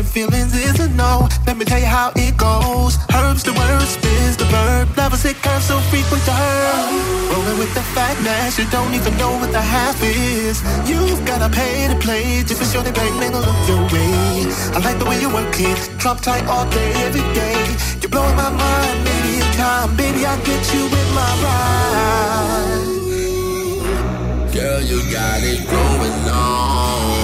Catching 0.03 0.29
feelings 0.29 0.55
is 0.55 0.81
a 0.81 0.89
no. 0.91 1.29
Let 1.47 1.57
me 1.57 1.65
tell 1.65 1.79
you 1.79 1.87
how 1.87 2.11
it 2.17 2.37
goes. 2.37 2.99
Herbs 3.15 3.45
the 3.45 3.53
word, 3.53 3.83
spins 3.83 4.37
the 4.37 4.45
verb. 4.47 4.89
Never 4.97 5.17
say 5.17 5.33
curve 5.35 5.63
so 5.63 5.79
frequent 5.91 6.25
to 6.25 6.33
her. 6.33 7.33
Rolling 7.33 7.59
with 7.59 7.73
the 7.75 7.83
that 7.95 8.59
you 8.59 8.65
don't 8.71 8.95
even 8.95 9.17
know 9.17 9.33
what 9.39 9.53
the 9.53 9.61
half 9.61 10.03
is. 10.03 10.63
You've 10.89 11.25
gotta 11.25 11.49
pay 11.49 11.87
to 11.89 11.95
play 12.01 12.43
just 12.43 12.61
to 12.61 12.67
show 12.67 12.83
the 12.83 12.93
bank 12.93 13.15
man 13.21 13.33
look 13.33 13.69
your 13.69 13.83
way. 13.95 14.47
I 14.75 14.79
like 14.83 14.99
the 14.99 15.05
way 15.05 15.21
you 15.21 15.29
work 15.29 15.55
it, 15.61 15.79
drop 15.99 16.21
tight 16.21 16.47
all 16.47 16.69
day, 16.71 16.93
every 17.07 17.23
day. 17.35 17.77
You're 18.01 18.11
blowing 18.11 18.37
my 18.37 18.51
mind, 18.51 19.05
maybe 19.05 19.37
in 19.39 19.53
time, 19.55 19.95
baby 19.97 20.27
I'll 20.27 20.43
get 20.45 20.63
you 20.75 20.85
with 20.85 21.11
my 21.15 21.31
ride. 21.45 22.91
Girl, 24.53 24.83
you 24.83 24.99
got 25.13 25.43
it 25.43 25.63
going 25.71 26.29
on. 26.29 27.22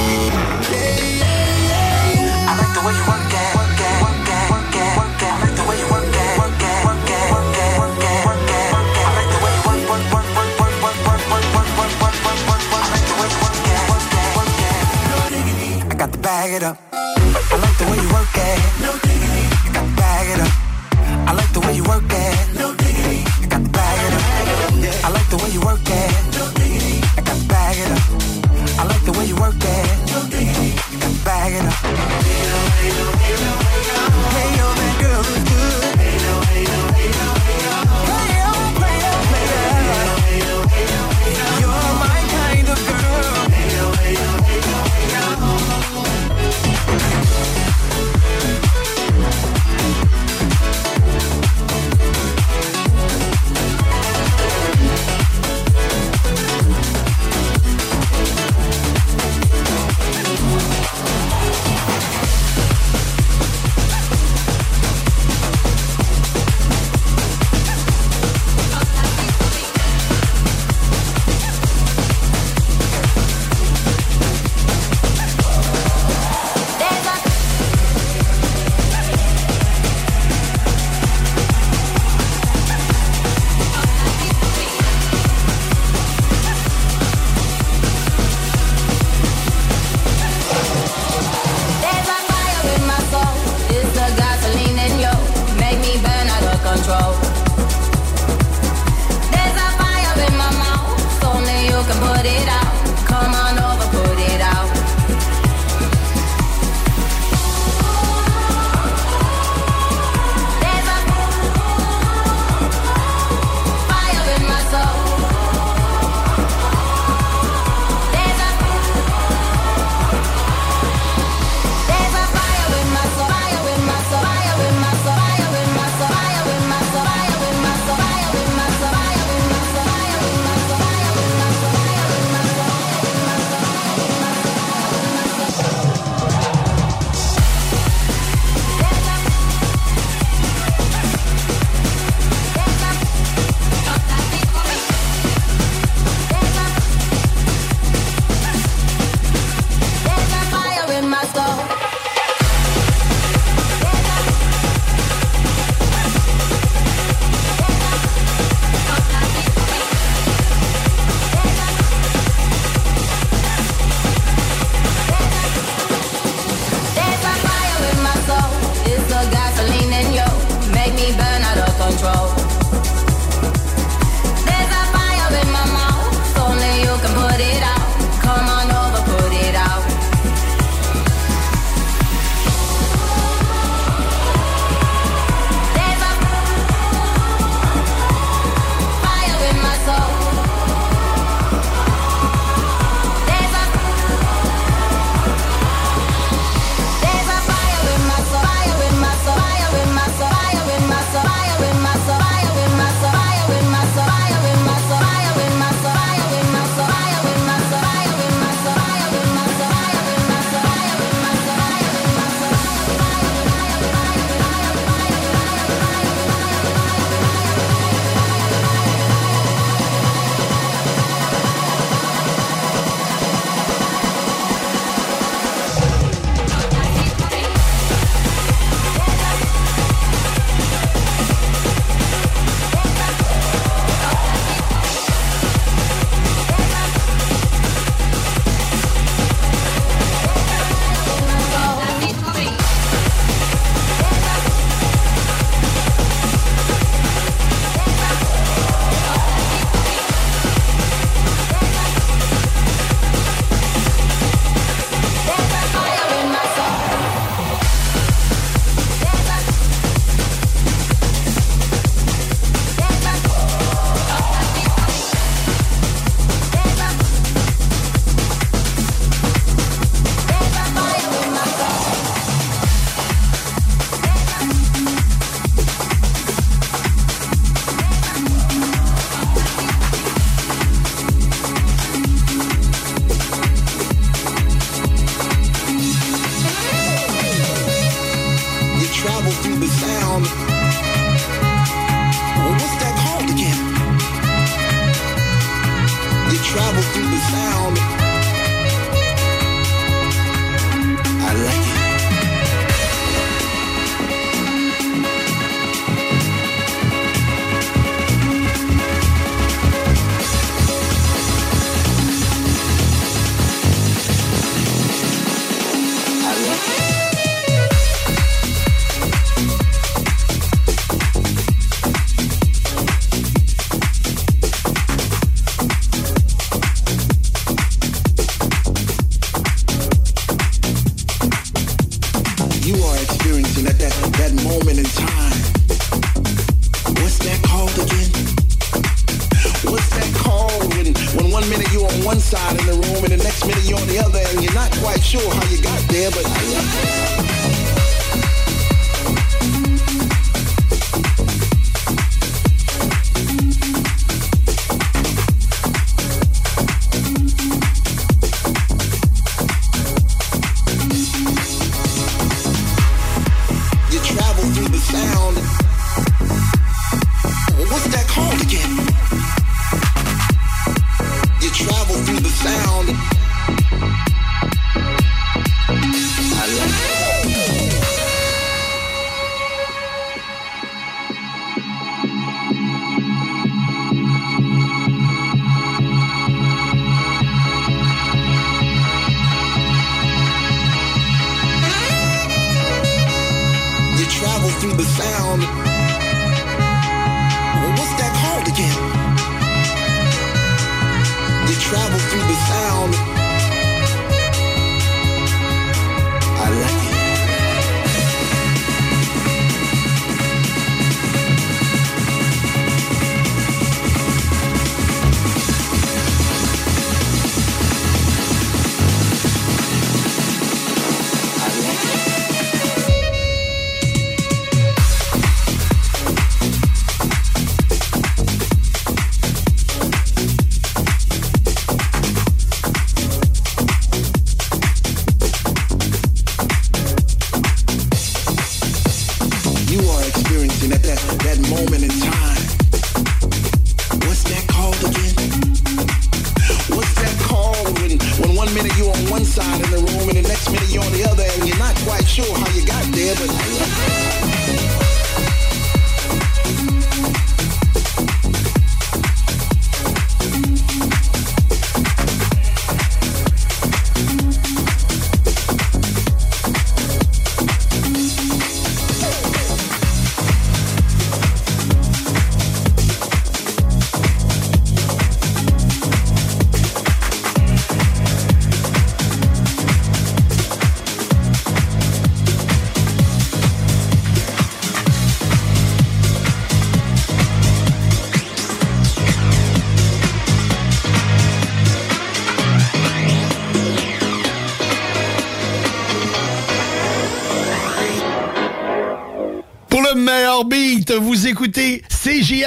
I 25.08 25.10
like 25.10 25.30
the 25.30 25.36
way 25.38 25.50
you 25.50 25.60
work 25.60 25.80
it, 25.88 26.27
work 29.40 29.54
it. 29.58 31.24
Back 31.24 31.52
it 31.52 31.64
up. 31.64 31.74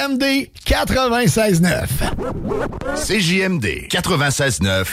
CJMD 0.02 0.48
96.9. 0.66 1.86
CJMD 2.96 3.86
96.9. 3.88 4.84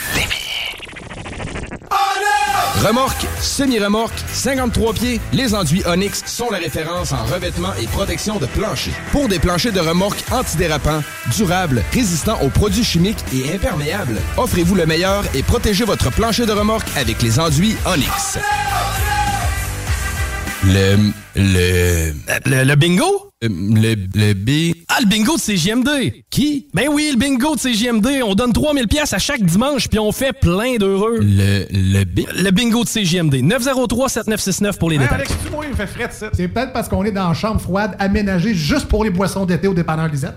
Remorque, 2.84 3.26
semi-remorque, 3.40 4.14
53 4.32 4.94
pieds, 4.94 5.20
les 5.32 5.54
enduits 5.54 5.82
Onyx 5.86 6.22
sont 6.26 6.48
la 6.50 6.58
référence 6.58 7.10
en 7.10 7.24
revêtement 7.24 7.72
et 7.82 7.86
protection 7.88 8.38
de 8.38 8.46
plancher. 8.46 8.92
Pour 9.10 9.26
des 9.26 9.40
planchers 9.40 9.72
de 9.72 9.80
remorque 9.80 10.22
antidérapants, 10.30 11.02
durables, 11.36 11.82
résistants 11.92 12.38
aux 12.42 12.50
produits 12.50 12.84
chimiques 12.84 13.24
et 13.34 13.52
imperméables, 13.52 14.16
offrez-vous 14.36 14.76
le 14.76 14.86
meilleur 14.86 15.24
et 15.34 15.42
protégez 15.42 15.84
votre 15.84 16.10
plancher 16.12 16.46
de 16.46 16.52
remorque 16.52 16.86
avec 16.96 17.20
les 17.20 17.40
enduits 17.40 17.74
Onyx. 17.84 18.38
Le... 20.64 20.96
Le... 21.34 22.12
Le, 22.46 22.64
le 22.64 22.74
bingo? 22.76 23.26
Le, 23.42 23.94
le 24.14 24.34
B... 24.34 24.74
Le 25.00 25.06
bingo 25.06 25.36
de 25.36 25.40
CGMD! 25.40 25.88
Qui? 26.28 26.66
Ben 26.74 26.88
oui, 26.92 27.08
le 27.12 27.18
bingo 27.18 27.54
de 27.54 27.60
CGMD. 27.60 28.22
On 28.22 28.34
donne 28.34 28.52
3000 28.52 28.86
pièces 28.86 29.14
à 29.14 29.18
chaque 29.18 29.42
dimanche, 29.42 29.88
puis 29.88 29.98
on 29.98 30.12
fait 30.12 30.34
plein 30.34 30.76
d'heureux. 30.76 31.20
Le, 31.22 31.64
le 31.70 32.04
B... 32.04 32.20
Le 32.36 32.50
bingo 32.50 32.84
de 32.84 32.88
CGMD. 32.88 33.36
903-7969 33.36 34.76
pour 34.76 34.90
les 34.90 34.98
détails. 34.98 35.14
Alex, 35.14 35.32
tu 35.42 35.50
moi, 35.50 35.64
il 35.64 35.70
me 35.70 35.74
fait 35.74 35.86
fret, 35.86 36.10
ça. 36.10 36.28
C'est 36.34 36.48
peut-être 36.48 36.74
parce 36.74 36.86
qu'on 36.88 37.02
est 37.04 37.12
dans 37.12 37.28
une 37.28 37.34
chambre 37.34 37.60
froide 37.62 37.96
aménagée 37.98 38.52
juste 38.52 38.88
pour 38.88 39.02
les 39.02 39.10
boissons 39.10 39.46
d'été 39.46 39.68
au 39.68 39.74
dépanneur 39.74 40.08
Lisette. 40.08 40.36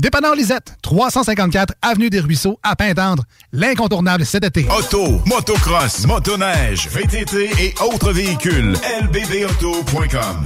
Dépanneur 0.00 0.34
Lisette, 0.34 0.76
354 0.82 1.74
Avenue 1.82 2.10
des 2.10 2.20
Ruisseaux, 2.20 2.58
à 2.62 2.76
Pintendre. 2.76 3.24
L'incontournable 3.52 4.24
cet 4.24 4.44
été. 4.44 4.66
Auto, 4.70 5.20
motocross, 5.26 6.06
motoneige, 6.06 6.88
VTT 6.88 7.50
et 7.60 7.74
autres 7.82 8.12
véhicules. 8.12 8.74
lbbauto.com 9.02 10.44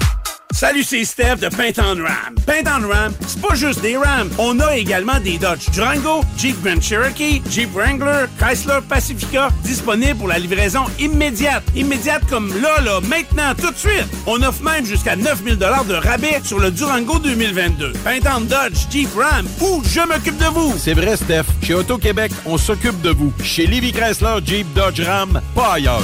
Salut, 0.53 0.85
c'est 0.85 1.05
Steph 1.05 1.37
de 1.37 1.49
Paint 1.49 1.73
on 1.79 2.03
Ram. 2.03 2.35
Paint 2.47 2.65
on 2.67 2.87
Ram, 2.87 3.13
c'est 3.27 3.41
pas 3.41 3.55
juste 3.55 3.81
des 3.81 3.97
Rams. 3.97 4.31
On 4.39 4.61
a 4.61 4.77
également 4.77 5.19
des 5.19 5.39
Dodge 5.39 5.71
Durango, 5.71 6.23
Jeep 6.37 6.63
Grand 6.63 6.81
Cherokee, 6.81 7.43
Jeep 7.51 7.71
Wrangler, 7.75 8.27
Chrysler 8.39 8.81
Pacifica, 8.87 9.49
disponibles 9.65 10.17
pour 10.17 10.29
la 10.29 10.39
livraison 10.39 10.85
immédiate. 10.99 11.63
Immédiate 11.75 12.23
comme 12.29 12.53
là, 12.61 12.81
là, 12.83 13.01
maintenant, 13.01 13.55
tout 13.59 13.71
de 13.71 13.79
suite. 13.79 14.07
On 14.27 14.43
offre 14.43 14.63
même 14.63 14.85
jusqu'à 14.85 15.17
9000 15.17 15.57
de 15.57 15.65
rabais 15.95 16.41
sur 16.45 16.61
le 16.61 16.71
Durango 16.71 17.19
2022. 17.19 17.93
Paint 18.05 18.21
on 18.37 18.43
Dodge, 18.43 18.87
Jeep 18.91 19.09
Ram, 19.17 19.47
ou 19.63 19.83
je 19.85 20.01
m'occupe 20.01 20.37
de 20.37 20.47
vous. 20.47 20.75
C'est 20.77 20.95
vrai, 20.95 21.17
Steph. 21.17 21.45
Chez 21.63 21.75
Auto-Québec, 21.75 22.31
on 22.45 22.59
s'occupe 22.59 23.01
de 23.01 23.11
vous. 23.11 23.33
Chez 23.43 23.67
Livy 23.67 23.93
Chrysler, 23.93 24.39
Jeep, 24.45 24.67
Dodge, 24.75 25.01
Ram, 25.01 25.41
pas 25.55 25.75
ailleurs. 25.75 26.03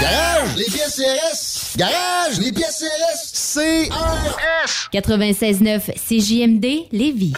Garage, 0.00 0.56
les 0.56 0.64
pièces 0.64 0.96
CRS. 0.96 1.76
Garage, 1.76 2.38
les 2.40 2.52
pièces 2.52 2.84
CRS. 2.84 3.54
CRS. 3.54 4.88
96.9 4.92 5.92
CJMD 5.94 6.88
Lévis. 6.92 7.34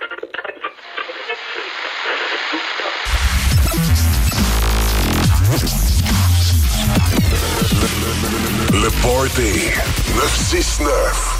Le 8.72 8.90
Party 9.02 9.70
969. 10.14 11.36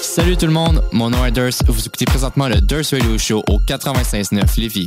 Salut 0.00 0.36
tout 0.36 0.46
le 0.46 0.52
monde, 0.52 0.82
mon 0.92 1.10
nom 1.10 1.24
est 1.24 1.30
Durs. 1.30 1.50
Vous 1.66 1.86
écoutez 1.86 2.04
présentement 2.04 2.48
le 2.48 2.60
Durs 2.60 2.84
Radio 2.90 3.18
Show 3.18 3.44
au 3.48 3.58
96.9 3.60 4.60
Lévis. 4.60 4.86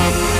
Thank 0.00 0.39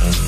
Mm-hmm. 0.00 0.27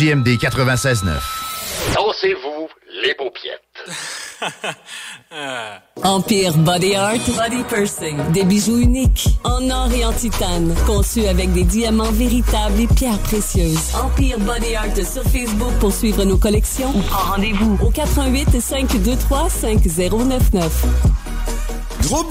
CJMD 0.00 0.38
96.9. 0.38 1.10
Dansez-vous 1.94 2.68
les 3.02 3.14
paupiettes. 3.16 3.60
Empire 6.02 6.56
Body 6.56 6.94
Art, 6.94 7.18
Body 7.36 7.62
Pursing. 7.68 8.32
Des 8.32 8.44
bijoux 8.44 8.78
uniques, 8.78 9.28
en 9.44 9.68
or 9.68 9.92
et 9.92 10.02
en 10.06 10.12
titane, 10.14 10.74
conçus 10.86 11.26
avec 11.26 11.52
des 11.52 11.64
diamants 11.64 12.12
véritables 12.12 12.80
et 12.80 12.86
pierres 12.86 13.18
précieuses. 13.18 13.94
Empire 13.94 14.38
Body 14.38 14.74
Art 14.74 14.96
sur 14.96 15.22
Facebook 15.24 15.74
pour 15.80 15.92
suivre 15.92 16.24
nos 16.24 16.38
collections 16.38 16.88
ou 16.94 17.02
prends 17.02 17.32
rendez-vous 17.32 17.78
au 17.84 17.90
88 17.90 18.58
523 18.58 19.50
5099. 19.50 20.86
Groupe 22.04 22.30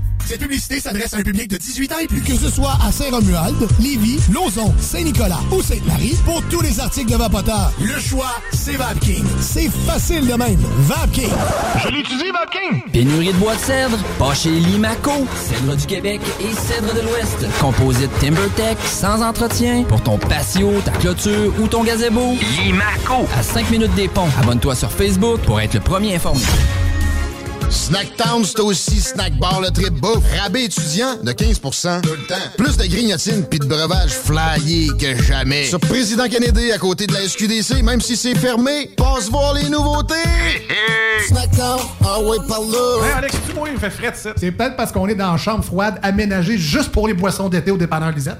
Cette 0.31 0.39
publicité 0.39 0.79
s'adresse 0.79 1.13
à 1.13 1.17
un 1.17 1.23
public 1.23 1.49
de 1.49 1.57
18 1.57 1.91
ans 1.91 1.99
et 2.01 2.07
plus. 2.07 2.21
Que 2.21 2.37
ce 2.37 2.49
soit 2.49 2.77
à 2.81 2.89
Saint-Romuald, 2.89 3.67
Lévis, 3.81 4.21
Lauson, 4.31 4.73
Saint-Nicolas 4.79 5.41
ou 5.51 5.61
Sainte-Marie, 5.61 6.15
pour 6.23 6.41
tous 6.43 6.61
les 6.61 6.79
articles 6.79 7.11
de 7.11 7.17
Vapoteur, 7.17 7.73
le 7.81 7.99
choix, 7.99 8.31
c'est 8.53 8.77
VapKing. 8.77 9.25
C'est 9.41 9.69
facile 9.85 10.25
de 10.25 10.33
même. 10.35 10.57
VapKing. 10.87 11.33
Je 11.83 11.89
l'utilise, 11.89 12.31
VapKing! 12.31 12.81
Pénurie 12.93 13.33
de 13.33 13.37
bois 13.39 13.55
de 13.55 13.59
cèdre, 13.59 13.97
pas 14.17 14.33
chez 14.33 14.51
Limaco. 14.51 15.27
Cèdre 15.35 15.75
du 15.75 15.85
Québec 15.85 16.21
et 16.39 16.53
cèdre 16.55 16.93
de 16.93 17.01
l'Ouest. 17.01 17.45
Composite 17.59 18.11
TimberTech, 18.21 18.77
sans 18.85 19.21
entretien, 19.21 19.83
pour 19.83 20.01
ton 20.01 20.17
patio, 20.17 20.79
ta 20.85 20.91
clôture 20.91 21.53
ou 21.59 21.67
ton 21.67 21.83
gazebo. 21.83 22.37
Limaco. 22.63 23.27
À 23.37 23.43
5 23.43 23.69
minutes 23.69 23.95
des 23.95 24.07
ponts. 24.07 24.29
Abonne-toi 24.41 24.75
sur 24.75 24.93
Facebook 24.93 25.41
pour 25.41 25.59
être 25.59 25.73
le 25.73 25.81
premier 25.81 26.15
informé. 26.15 26.39
Snacktown, 27.71 28.43
c'est 28.43 28.59
aussi 28.59 28.99
Snack 28.99 29.37
Bar 29.39 29.61
le 29.61 29.69
trip 29.71 29.93
bouffe. 29.93 30.23
Rabais 30.37 30.65
étudiant 30.65 31.15
de 31.23 31.31
15 31.31 31.59
Tout 31.61 31.69
le 32.11 32.27
temps. 32.27 32.35
Plus 32.57 32.75
de 32.75 32.85
grignotines 32.85 33.45
puis 33.49 33.59
de 33.59 33.65
breuvages 33.65 34.11
flyés 34.11 34.89
que 34.99 35.15
jamais. 35.23 35.63
Sur 35.63 35.79
Président 35.79 36.27
Kennedy, 36.27 36.73
à 36.73 36.77
côté 36.77 37.07
de 37.07 37.13
la 37.13 37.21
SQDC, 37.21 37.81
même 37.81 38.01
si 38.01 38.17
c'est 38.17 38.35
fermé, 38.35 38.91
passe 38.97 39.29
voir 39.29 39.53
les 39.53 39.69
nouveautés. 39.69 40.15
Snacktown, 41.27 41.79
ah 42.03 42.19
ouais, 42.19 42.37
par 42.45 42.59
là. 42.59 43.05
Hey 43.05 43.11
Alex, 43.13 43.35
tu 43.47 43.53
moi, 43.53 43.69
il 43.69 43.75
me 43.75 43.79
fait 43.79 43.89
frais 43.89 44.11
de 44.11 44.17
ça. 44.17 44.33
C'est 44.35 44.51
peut-être 44.51 44.75
parce 44.75 44.91
qu'on 44.91 45.07
est 45.07 45.15
dans 45.15 45.31
une 45.31 45.37
chambre 45.37 45.63
froide 45.63 45.97
aménagée 46.03 46.57
juste 46.57 46.91
pour 46.91 47.07
les 47.07 47.13
boissons 47.13 47.47
d'été 47.47 47.71
au 47.71 47.77
dépanneur 47.77 48.11
Lisette. 48.11 48.39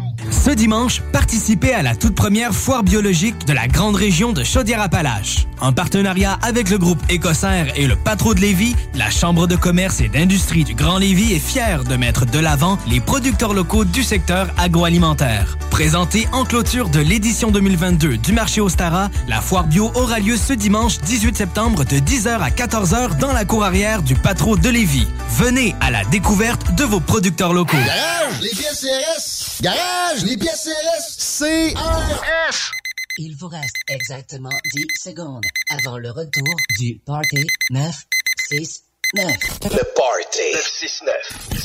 Ce 0.31 0.49
dimanche, 0.49 1.01
participez 1.11 1.73
à 1.73 1.83
la 1.83 1.95
toute 1.95 2.15
première 2.15 2.53
foire 2.53 2.83
biologique 2.83 3.45
de 3.45 3.53
la 3.53 3.67
grande 3.67 3.95
région 3.95 4.33
de 4.33 4.43
Chaudière-Appalaches. 4.43 5.45
En 5.59 5.73
partenariat 5.73 6.39
avec 6.41 6.69
le 6.69 6.79
groupe 6.79 6.99
Écossaire 7.09 7.71
et 7.77 7.85
le 7.85 7.95
Patro 7.95 8.33
de 8.33 8.39
Lévis, 8.39 8.75
la 8.95 9.11
Chambre 9.11 9.45
de 9.45 9.55
commerce 9.55 10.01
et 10.01 10.07
d'industrie 10.07 10.63
du 10.63 10.73
Grand 10.73 10.97
Lévis 10.97 11.33
est 11.33 11.39
fière 11.39 11.83
de 11.83 11.95
mettre 11.95 12.25
de 12.25 12.39
l'avant 12.39 12.79
les 12.87 12.99
producteurs 12.99 13.53
locaux 13.53 13.85
du 13.85 14.01
secteur 14.01 14.47
agroalimentaire. 14.57 15.57
Présentée 15.69 16.27
en 16.31 16.45
clôture 16.45 16.89
de 16.89 16.99
l'édition 16.99 17.51
2022 17.51 18.17
du 18.17 18.33
marché 18.33 18.61
Ostara, 18.61 19.09
la 19.27 19.41
foire 19.41 19.65
bio 19.65 19.91
aura 19.93 20.19
lieu 20.19 20.37
ce 20.37 20.53
dimanche 20.53 20.97
18 20.99 21.37
septembre 21.37 21.83
de 21.85 21.97
10h 21.97 22.39
à 22.39 22.49
14h 22.49 23.17
dans 23.19 23.33
la 23.33 23.45
cour 23.45 23.63
arrière 23.63 24.01
du 24.01 24.15
Patro 24.15 24.57
de 24.57 24.69
Lévis. 24.69 25.07
Venez 25.37 25.75
à 25.79 25.91
la 25.91 26.03
découverte 26.05 26.73
de 26.75 26.83
vos 26.83 26.99
producteurs 26.99 27.53
locaux. 27.53 27.77
Garage, 27.77 28.41
les 28.41 28.49
pièces 28.49 28.81
CRS. 28.81 29.61
Garage, 29.61 30.20
les 30.25 30.37
pièces 30.37 30.69
CRS. 30.69 31.73
CRS. 31.73 32.71
Il 33.17 33.35
vous 33.37 33.47
reste 33.47 33.75
exactement 33.87 34.49
10 34.73 34.85
secondes 35.03 35.43
avant 35.69 35.97
le 35.97 36.11
retour 36.11 36.55
du 36.79 36.99
Party 37.05 37.45
969. 37.71 39.31
Le 39.63 39.83
Party 39.95 40.53
969. 40.53 41.15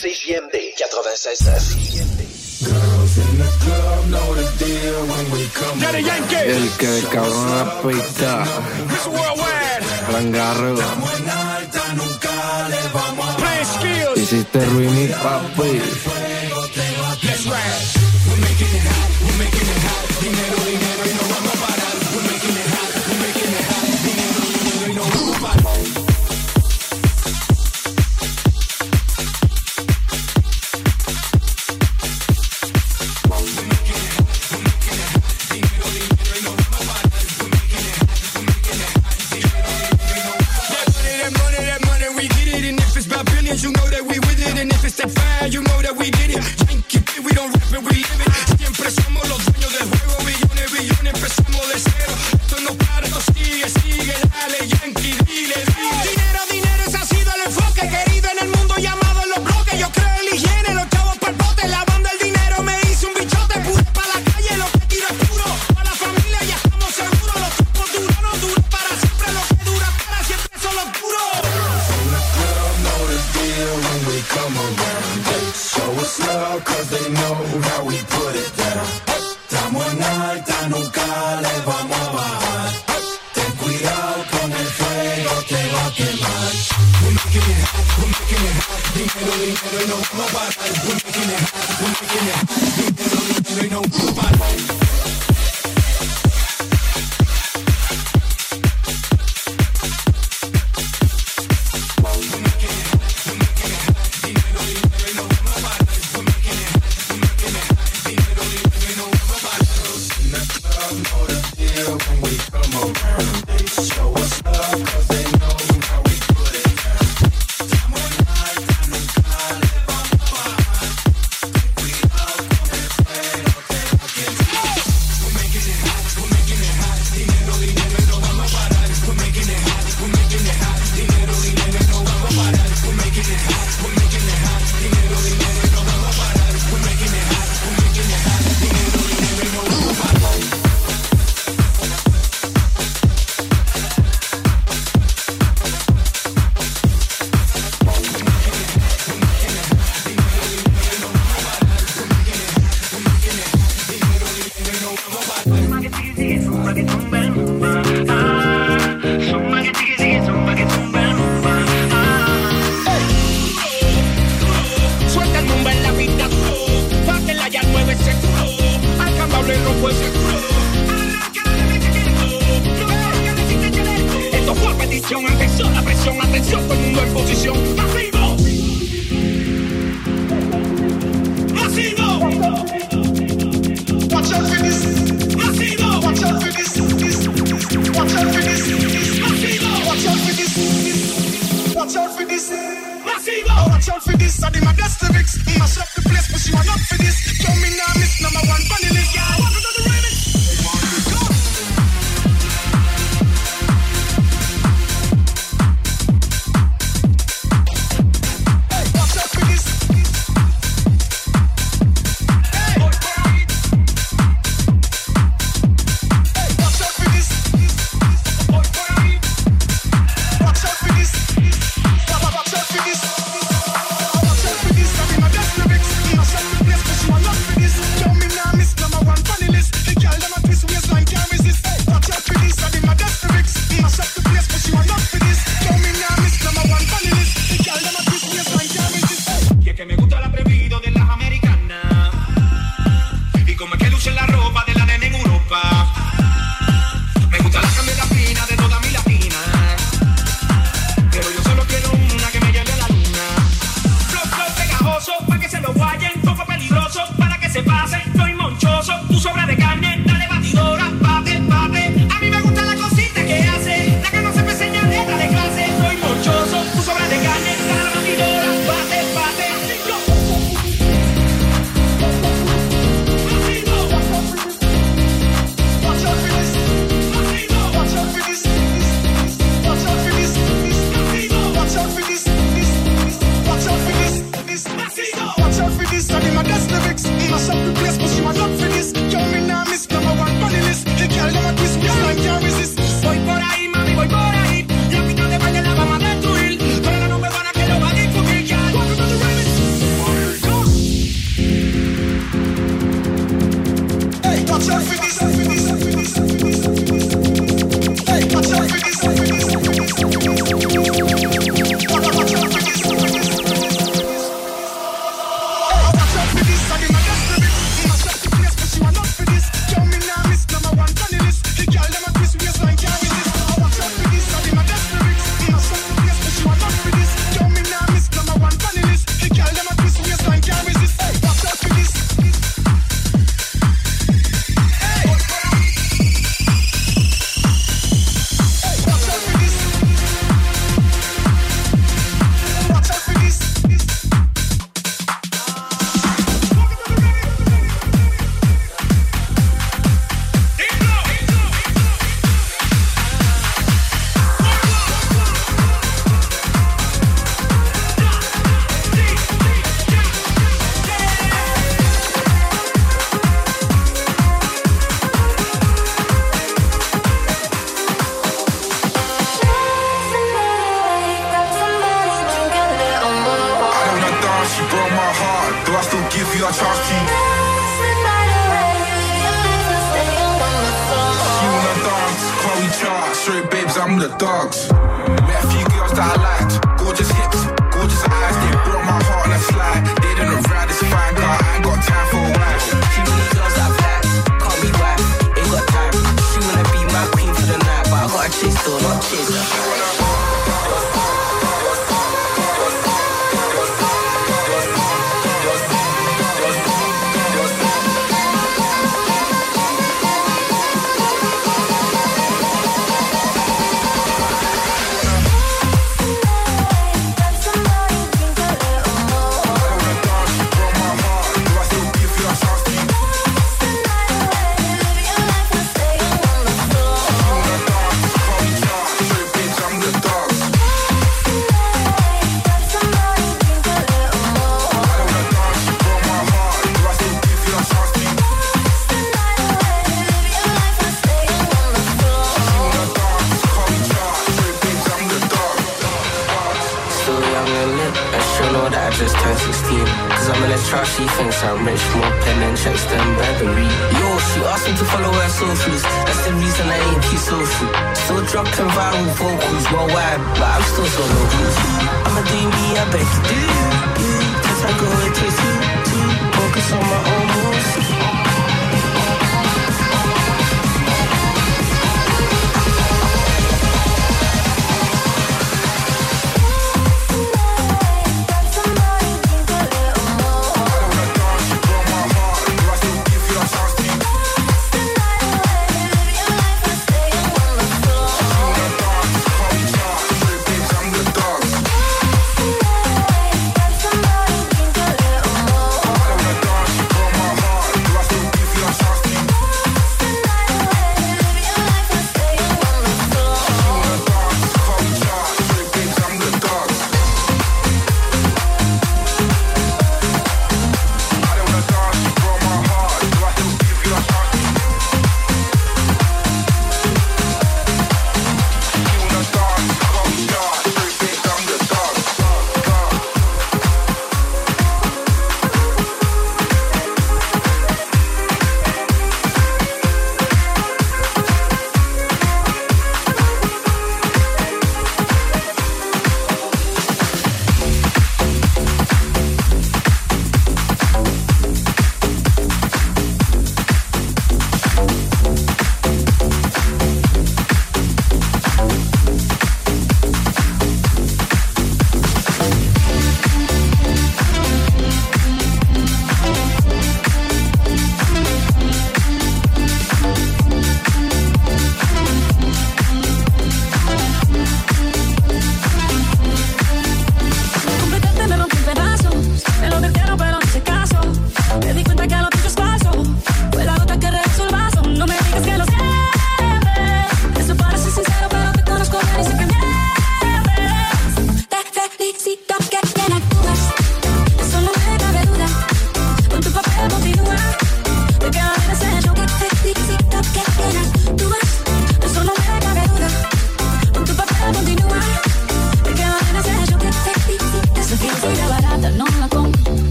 CJMD 0.00 0.56
96.9. 0.76 2.30
El 6.44 6.70
que 6.78 6.92
cabrón 7.10 7.48
apita. 7.58 8.44
Rangarro. 10.12 10.74
Hiciste 14.16 14.60
papi. 15.22 16.29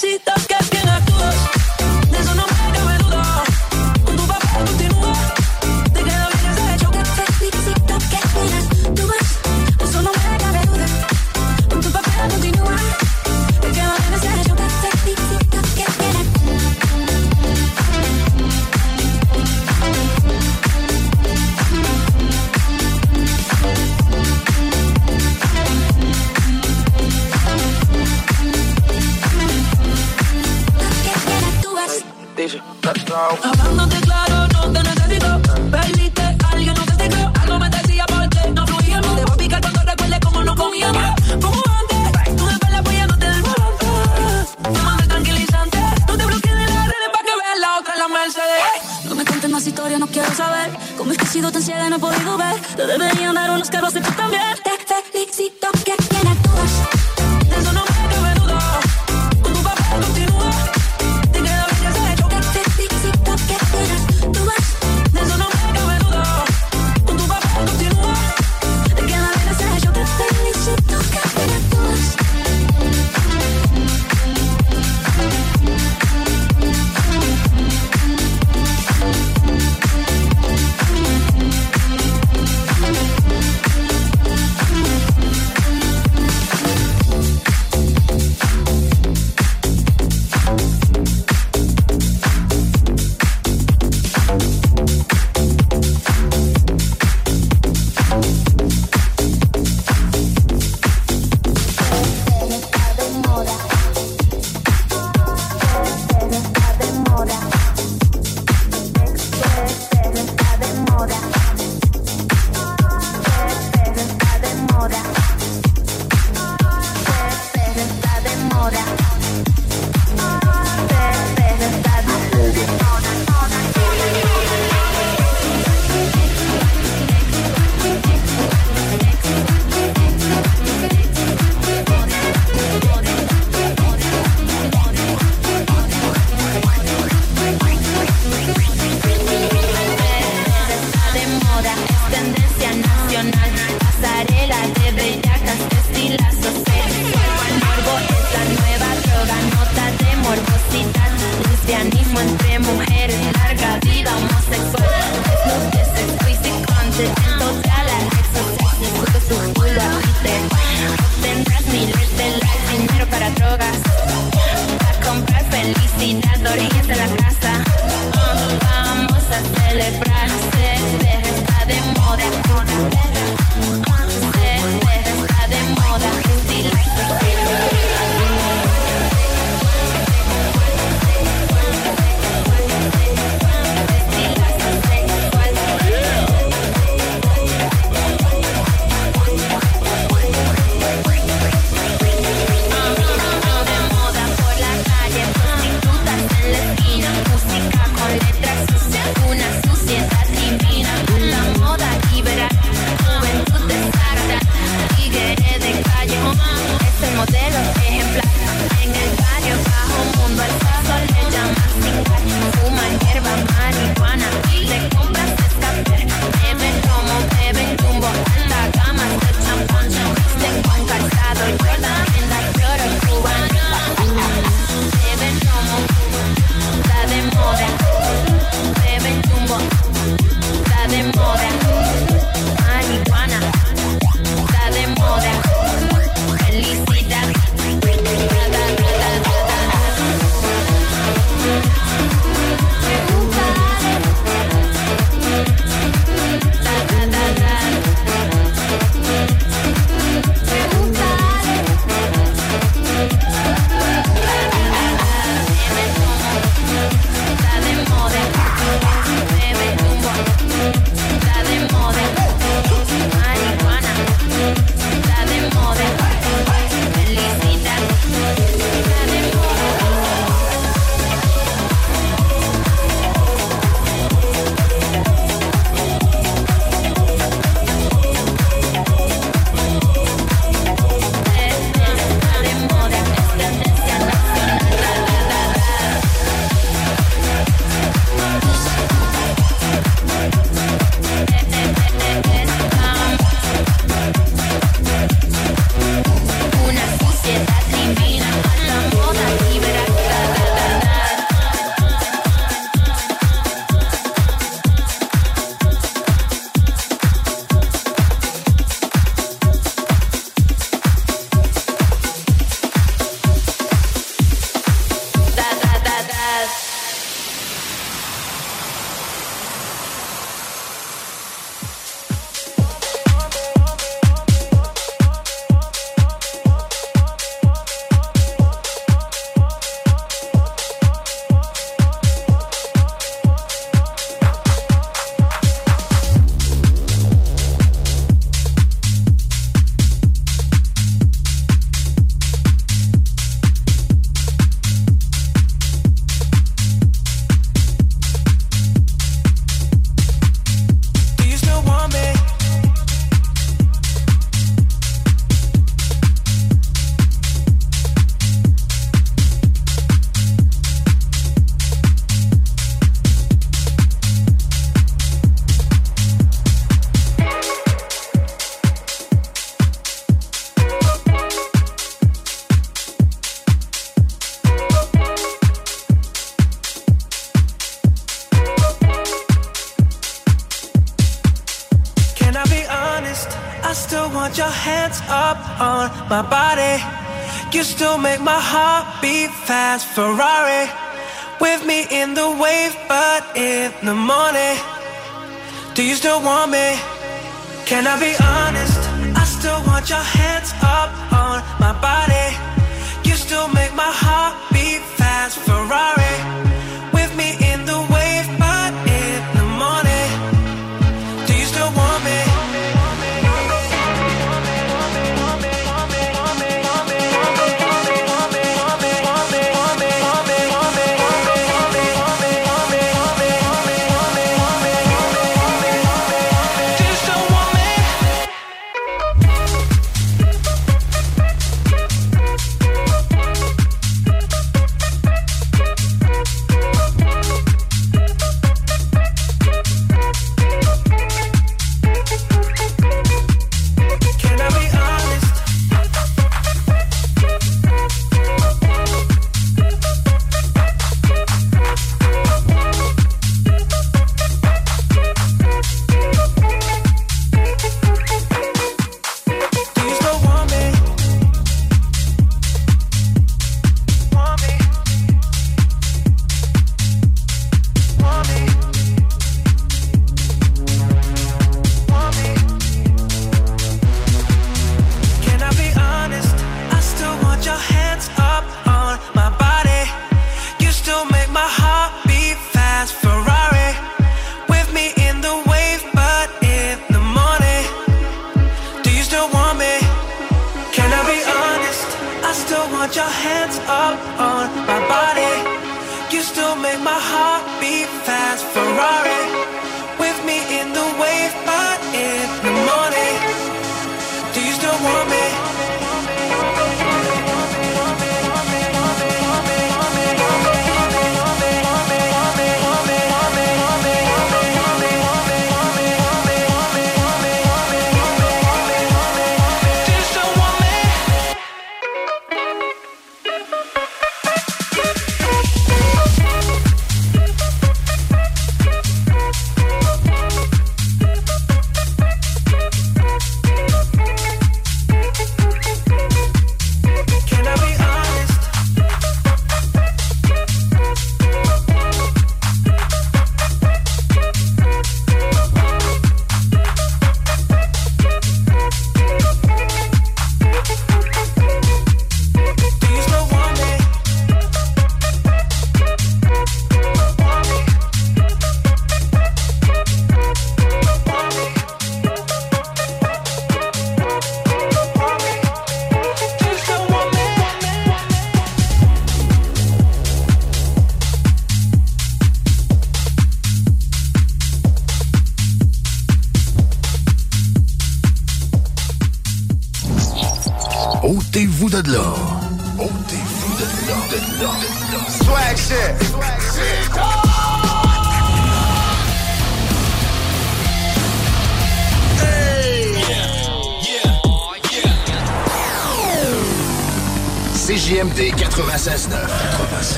necesito 0.00 0.37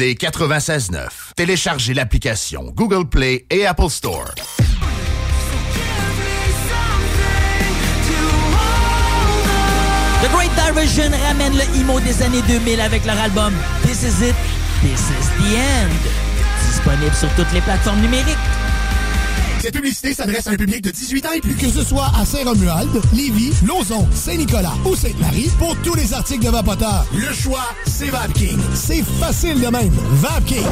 CJMD 0.00 0.16
96.9. 0.16 1.34
Téléchargez 1.36 1.94
l'application 1.94 2.72
Google 2.74 3.06
Play 3.08 3.44
et 3.50 3.66
Apple 3.66 3.90
Store. 3.90 4.30
The 10.22 10.30
Great 10.32 10.50
Diversion 10.54 11.10
ramène 11.26 11.54
le 11.54 11.80
emo 11.80 12.00
des 12.00 12.22
années 12.22 12.42
2000 12.48 12.80
avec 12.80 13.04
leur 13.04 13.18
album 13.18 13.52
This 13.82 14.02
Is 14.02 14.28
It, 14.28 14.34
This 14.82 15.00
Is 15.00 15.28
The 15.38 15.56
End. 15.56 16.10
Disponible 16.66 17.14
sur 17.14 17.28
toutes 17.34 17.52
les 17.52 17.60
plateformes 17.60 18.00
numériques. 18.00 18.38
Publicité 19.80 20.12
s'adresse 20.12 20.46
à 20.46 20.50
un 20.50 20.56
public 20.56 20.82
de 20.82 20.90
18 20.90 21.24
ans 21.26 21.32
et 21.34 21.40
plus. 21.40 21.54
Que 21.54 21.70
ce 21.70 21.82
soit 21.82 22.12
à 22.14 22.26
Saint-Romuald, 22.26 23.00
Lévis, 23.14 23.54
Lauson, 23.66 24.06
Saint-Nicolas 24.14 24.74
ou 24.84 24.94
Sainte-Marie, 24.94 25.50
pour 25.58 25.74
tous 25.76 25.94
les 25.94 26.12
articles 26.12 26.44
de 26.44 26.50
Vapoteur, 26.50 27.06
le 27.14 27.32
choix, 27.32 27.64
c'est 27.86 28.10
VapKing. 28.10 28.58
C'est 28.74 29.02
facile 29.18 29.58
de 29.58 29.68
même. 29.68 29.90
VapKing. 30.16 30.66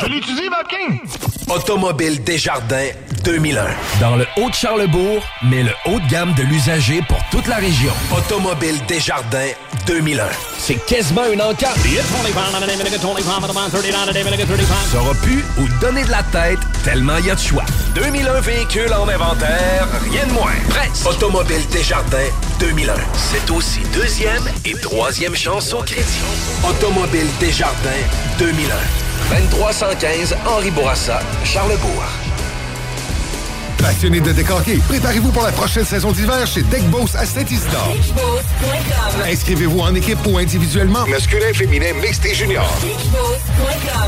Je 0.00 0.06
l'utilise, 0.06 0.48
VapKing. 0.48 0.98
Automobile 1.54 2.24
Desjardins 2.24 2.88
2001. 3.22 3.66
Dans 4.00 4.16
le 4.16 4.24
Haut-de-Charlebourg, 4.38 5.22
mais 5.42 5.62
le 5.62 5.72
haut 5.84 6.00
de 6.00 6.08
gamme 6.08 6.32
de 6.32 6.42
l'usager 6.44 7.02
pour 7.06 7.18
toute 7.30 7.46
la 7.46 7.56
région. 7.56 7.92
Automobile 8.16 8.80
Desjardins 8.88 9.52
2001. 9.86 10.24
C'est 10.58 10.82
quasiment 10.86 11.30
une 11.30 11.42
encarte. 11.42 11.76
Ça 14.90 15.00
aura 15.02 15.14
pu 15.16 15.44
ou 15.58 15.68
donner 15.82 16.04
de 16.04 16.10
la 16.10 16.22
tête 16.22 16.60
tellement 16.82 17.18
il 17.18 17.26
y 17.26 17.30
a 17.30 17.34
de 17.34 17.40
choix. 17.40 17.64
2001 17.94 18.40
véhicules 18.40 18.92
en 18.92 19.08
inventaire, 19.08 19.86
rien 20.10 20.26
de 20.26 20.32
moins. 20.32 20.52
Presse. 20.68 21.06
Automobile 21.06 21.64
Desjardins 21.70 22.18
2001. 22.58 22.92
C'est 23.14 23.50
aussi 23.50 23.80
deuxième 23.92 24.42
et 24.64 24.72
troisième 24.72 25.36
chance 25.36 25.72
au 25.72 25.82
crédit. 25.82 26.02
Automobile 26.68 27.26
Desjardins 27.38 27.90
2001. 28.38 28.74
2315 29.30 30.36
Henri 30.44 30.70
Bourassa, 30.72 31.20
Charlebourg. 31.44 32.04
Passionné 33.78 34.20
de 34.20 34.32
décorquer, 34.32 34.80
préparez-vous 34.88 35.30
pour 35.30 35.42
la 35.42 35.52
prochaine 35.52 35.84
saison 35.84 36.10
d'hiver 36.10 36.46
chez 36.46 36.62
Deckboss 36.62 37.14
à 37.14 37.26
Saint-Isidore. 37.26 37.94
Inscrivez-vous 39.24 39.80
en 39.80 39.94
équipe 39.94 40.18
ou 40.26 40.38
individuellement. 40.38 41.06
Masculin, 41.06 41.52
féminin, 41.52 41.92
mixte 42.00 42.24
et 42.26 42.34
junior. 42.34 42.66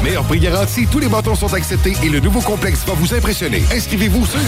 Meilleur 0.03 0.24
prix 0.24 0.39
garanti, 0.39 0.86
tous 0.86 0.98
les 0.98 1.09
bâtons 1.09 1.35
sont 1.35 1.53
acceptés 1.55 1.94
et 2.03 2.09
le 2.09 2.20
nouveau 2.20 2.40
complexe 2.40 2.85
va 2.86 2.94
vous 2.94 3.15
impressionner. 3.15 3.62
Inscrivez-vous 3.73 4.27
sur 4.27 4.39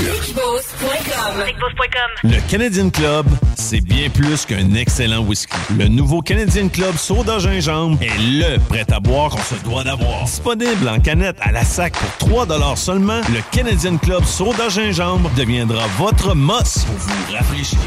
Le 2.23 2.51
Canadian 2.51 2.91
Club, 2.91 3.27
c'est 3.57 3.81
bien 3.81 4.09
plus 4.09 4.47
qu'un 4.47 4.75
excellent 4.75 5.21
whisky. 5.21 5.57
Le 5.77 5.89
nouveau 5.89 6.23
Canadian 6.23 6.69
Club 6.69 6.97
Soda 6.97 7.39
Gingembre 7.39 7.99
est 8.03 8.19
le 8.19 8.59
prêt 8.59 8.87
à 8.93 9.01
boire 9.01 9.31
qu'on 9.31 9.39
se 9.39 9.63
doit 9.65 9.85
d'avoir. 9.85 10.25
Disponible 10.25 10.89
en 10.89 11.01
canette 11.01 11.37
à 11.41 11.53
la 11.53 11.65
sac 11.65 11.95
pour 12.19 12.29
3 12.29 12.77
seulement, 12.77 13.21
le 13.29 13.41
Canadian 13.51 13.97
Club 13.99 14.25
Soda 14.25 14.69
Gingembre 14.69 15.31
deviendra 15.37 15.87
votre 15.99 16.35
mosse 16.35 16.85
pour 16.85 16.97
vous 16.97 17.33
rafraîchir. 17.33 17.79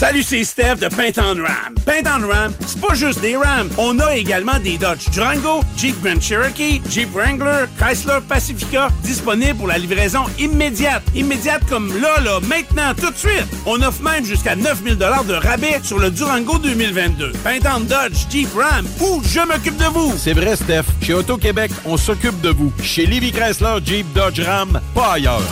Salut, 0.00 0.22
c'est 0.22 0.44
Steph 0.44 0.76
de 0.76 0.88
Paint 0.88 1.12
on 1.18 1.42
Ram. 1.42 1.74
Paint 1.84 2.04
on 2.06 2.26
Ram, 2.26 2.54
c'est 2.66 2.80
pas 2.80 2.94
juste 2.94 3.20
des 3.20 3.36
Rams. 3.36 3.68
On 3.76 3.98
a 3.98 4.16
également 4.16 4.58
des 4.58 4.78
Dodge 4.78 5.10
Durango, 5.10 5.60
Jeep 5.76 5.94
Grand 6.02 6.18
Cherokee, 6.18 6.80
Jeep 6.88 7.12
Wrangler, 7.12 7.66
Chrysler 7.78 8.20
Pacifica, 8.26 8.88
disponibles 9.02 9.58
pour 9.58 9.66
la 9.66 9.76
livraison 9.76 10.20
immédiate. 10.38 11.02
Immédiate 11.14 11.60
comme 11.68 11.92
là, 12.00 12.18
là, 12.22 12.40
maintenant, 12.48 12.94
tout 12.98 13.10
de 13.10 13.16
suite. 13.18 13.44
On 13.66 13.82
offre 13.82 14.02
même 14.02 14.24
jusqu'à 14.24 14.56
9000 14.56 14.96
de 14.96 15.04
rabais 15.34 15.80
sur 15.82 15.98
le 15.98 16.10
Durango 16.10 16.56
2022. 16.56 17.32
Paint 17.44 17.58
on 17.76 17.80
Dodge, 17.80 18.24
Jeep 18.30 18.48
Ram, 18.56 18.86
ou 19.02 19.20
je 19.22 19.40
m'occupe 19.40 19.76
de 19.76 19.84
vous. 19.84 20.14
C'est 20.16 20.32
vrai, 20.32 20.56
Steph. 20.56 20.84
Chez 21.02 21.12
Auto-Québec, 21.12 21.72
on 21.84 21.98
s'occupe 21.98 22.40
de 22.40 22.48
vous. 22.48 22.72
Chez 22.82 23.04
Livy 23.04 23.32
Chrysler, 23.32 23.76
Jeep, 23.84 24.10
Dodge, 24.14 24.40
Ram, 24.40 24.80
pas 24.94 25.12
ailleurs. 25.12 25.42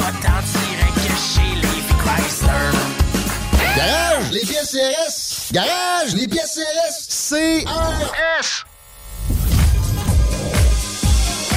Garage, 3.79 4.33
les 4.33 4.41
pièces 4.41 4.73
CRS. 4.73 5.53
Garage, 5.53 6.15
les 6.17 6.27
pièces 6.27 6.59
CRS. 6.59 7.31
CRS. 7.31 8.65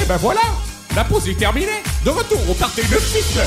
Et 0.00 0.04
ben 0.06 0.16
voilà, 0.18 0.40
la 0.94 1.02
pause 1.02 1.28
est 1.28 1.36
terminée. 1.36 1.82
De 2.04 2.10
retour 2.10 2.38
au 2.48 2.54
party 2.54 2.82
de 2.82 2.96
6 2.96 3.38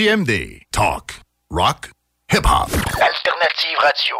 CJMD. 0.00 0.64
Talk, 0.72 1.20
rock, 1.50 1.90
hip-hop. 2.32 2.70
Alternative 2.72 3.76
Radio. 3.82 4.16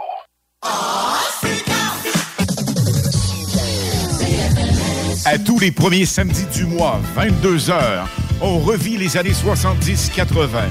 À 5.25 5.39
tous 5.39 5.59
les 5.59 5.71
premiers 5.71 6.05
samedis 6.05 6.45
du 6.53 6.67
mois, 6.67 7.01
22h, 7.17 8.05
on 8.43 8.59
revit 8.59 8.99
les 8.99 9.17
années 9.17 9.33
70-80. 9.33 10.65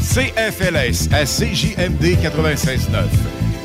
CFLS 0.00 1.08
à 1.12 1.24
CJMD 1.24 2.18
96.9 2.20 3.04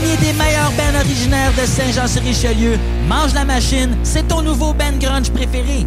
Des 0.00 0.32
meilleurs 0.32 0.72
bands 0.72 0.98
originaires 0.98 1.52
de 1.52 1.66
Saint-Jean-sur-Richelieu, 1.66 2.78
Mange 3.08 3.34
la 3.34 3.44
machine, 3.44 3.96
c'est 4.02 4.26
ton 4.26 4.40
nouveau 4.42 4.72
band 4.72 4.98
grunge 4.98 5.30
préféré. 5.30 5.86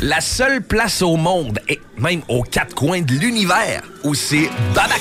La 0.00 0.20
seule 0.20 0.62
place 0.62 1.02
au 1.02 1.16
monde, 1.16 1.58
et 1.68 1.80
même 1.98 2.20
aux 2.28 2.42
quatre 2.42 2.74
coins 2.74 3.00
de 3.00 3.12
l'univers, 3.12 3.82
où 4.04 4.14
c'est 4.14 4.48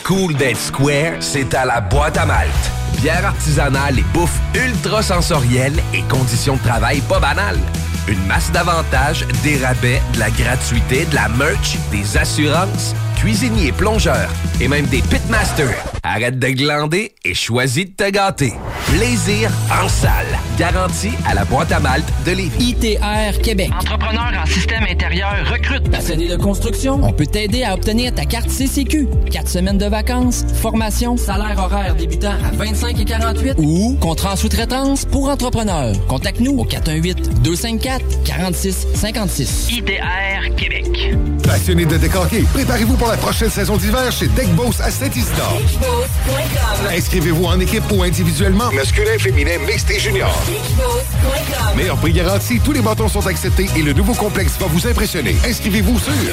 cool 0.04 0.34
d'être 0.36 0.58
square, 0.58 1.14
c'est 1.20 1.54
à 1.54 1.66
la 1.66 1.82
boîte 1.82 2.18
à 2.18 2.26
malte. 2.26 2.52
Bière 2.98 3.28
artisanale 3.28 4.00
et 4.00 4.06
bouffe 4.14 4.40
ultra 4.56 5.04
sensorielle 5.04 5.80
et 5.94 6.02
conditions 6.04 6.56
de 6.56 6.62
travail 6.62 7.02
pas 7.02 7.20
banales. 7.20 7.60
Une 8.08 8.26
masse 8.26 8.52
d'avantages, 8.52 9.26
des 9.44 9.58
rabais, 9.58 10.02
de 10.14 10.20
la 10.20 10.32
gratuité, 10.32 11.06
de 11.06 11.16
la 11.16 11.28
merch, 11.30 11.78
des 11.92 12.18
assurances, 12.18 12.96
cuisiniers, 13.18 13.72
plongeurs 13.72 14.30
et 14.60 14.68
même 14.68 14.86
des 14.88 15.02
pitmasters. 15.02 15.84
Arrête 16.02 16.40
de 16.40 16.48
glander 16.50 17.14
et 17.24 17.34
choisis 17.34 17.86
de 17.86 17.92
te 17.92 18.10
gâter. 18.10 18.54
Plaisir 18.88 19.52
en 19.72 19.90
salle. 19.90 20.40
Garantie 20.58 21.12
à 21.28 21.34
la 21.34 21.44
boîte 21.44 21.72
à 21.74 21.82
malte 21.82 22.08
de 22.26 22.32
Lévis. 22.32 22.70
ITR 22.70 23.42
Québec. 23.42 23.70
Entrepreneur 23.78 24.32
en 24.42 24.46
système 24.46 24.84
intérieur 24.90 25.34
recrute. 25.52 25.90
Passionné 25.92 26.30
de 26.30 26.38
construction, 26.38 27.00
on 27.04 27.12
peut 27.12 27.26
t'aider 27.26 27.64
à 27.64 27.74
obtenir 27.74 28.14
ta 28.14 28.26
carte 28.26 28.50
CCQ. 28.50 29.08
Quatre 29.30 29.50
semaines 29.50 29.78
de 29.78 29.86
vacances, 29.86 30.46
formation, 30.62 31.18
salaire 31.18 31.60
horaire 31.60 31.96
débutant 31.96 32.32
à 32.32 32.56
25 32.56 33.00
et 33.02 33.06
48 33.06 33.56
ou 33.58 33.98
contrat 34.00 34.34
en 34.34 34.36
sous-traitance 34.38 35.04
pour 35.06 35.30
entrepreneurs. 35.30 35.94
Contacte-nous 36.08 36.58
au 36.60 36.64
418 36.64 37.42
254 37.42 38.24
46 38.24 38.88
56. 38.94 39.70
ITR 39.72 40.56
Québec. 40.56 41.16
Passionné 41.44 41.86
de 41.86 41.98
décorquer, 41.98 42.44
préparez-vous 42.54 42.96
pour 42.96 43.10
la 43.10 43.18
prochaine 43.18 43.50
saison 43.50 43.76
d'hiver 43.78 44.12
chez 44.12 44.28
Deck 44.30 44.48
Boss 44.56 44.80
à 44.80 44.90
Saint-Isidore. 44.90 45.62
Inscrivez-vous 46.92 47.46
en 47.46 47.60
équipe 47.60 47.84
ou 47.92 48.04
individuellement, 48.04 48.72
masculin, 48.72 49.18
féminin, 49.20 49.58
mixte 49.68 49.92
et 49.92 50.00
junior. 50.00 50.45
Meilleur 51.76 51.98
prix 51.98 52.14
garanti, 52.14 52.60
tous 52.64 52.72
les 52.72 52.82
bâtons 52.82 53.10
sont 53.10 53.26
acceptés 53.28 53.68
et 53.76 53.82
le 53.82 53.94
nouveau 53.94 54.14
complexe 54.14 54.54
va 54.60 54.68
vous 54.68 54.88
impressionner. 54.88 55.36
Inscrivez-vous 55.46 56.00
sur 56.00 56.14
Hey, 56.14 56.30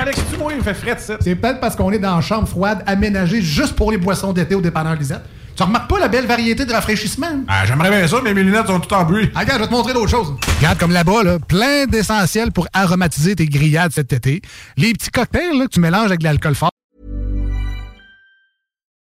Alex, 0.00 0.20
tu 0.30 0.38
moi, 0.38 0.52
il 0.56 0.62
fait 0.62 0.74
frais 0.74 0.94
de 0.94 1.00
ça. 1.00 1.16
C'est 1.20 1.34
peut-être 1.34 1.60
parce 1.60 1.76
qu'on 1.76 1.90
est 1.92 1.98
dans 1.98 2.16
une 2.16 2.22
chambre 2.22 2.48
froide 2.48 2.82
aménagée 2.86 3.42
juste 3.42 3.74
pour 3.74 3.90
les 3.90 3.98
boissons 3.98 4.32
d'été 4.32 4.54
au 4.54 4.60
dépanneur 4.60 4.94
Lisette. 4.94 5.22
Tu 5.56 5.62
remarques 5.62 5.88
pas 5.88 5.98
la 5.98 6.08
belle 6.08 6.26
variété 6.26 6.66
de 6.66 6.72
rafraîchissement? 6.72 7.44
Ah, 7.48 7.64
j'aimerais 7.66 7.90
bien 7.90 8.06
ça, 8.06 8.18
mais 8.22 8.34
mes 8.34 8.42
lunettes 8.42 8.66
sont 8.66 8.78
toutes 8.78 8.92
en 8.92 9.04
bruit. 9.04 9.30
Ah, 9.34 9.40
regarde, 9.40 9.58
je 9.58 9.62
vais 9.64 9.68
te 9.68 9.74
montrer 9.74 9.94
d'autres 9.94 10.10
choses. 10.10 10.34
Regarde 10.58 10.78
comme 10.78 10.92
là-bas, 10.92 11.22
là, 11.22 11.38
plein 11.38 11.86
d'essentiels 11.86 12.52
pour 12.52 12.68
aromatiser 12.74 13.34
tes 13.34 13.46
grillades 13.46 13.92
cet 13.92 14.12
été. 14.12 14.42
Les 14.76 14.92
petits 14.92 15.10
cocktails 15.10 15.58
là, 15.58 15.64
que 15.64 15.70
tu 15.70 15.80
mélanges 15.80 16.06
avec 16.06 16.20
de 16.20 16.24
l'alcool 16.24 16.54
fort. 16.54 16.70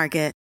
Market. 0.00 0.39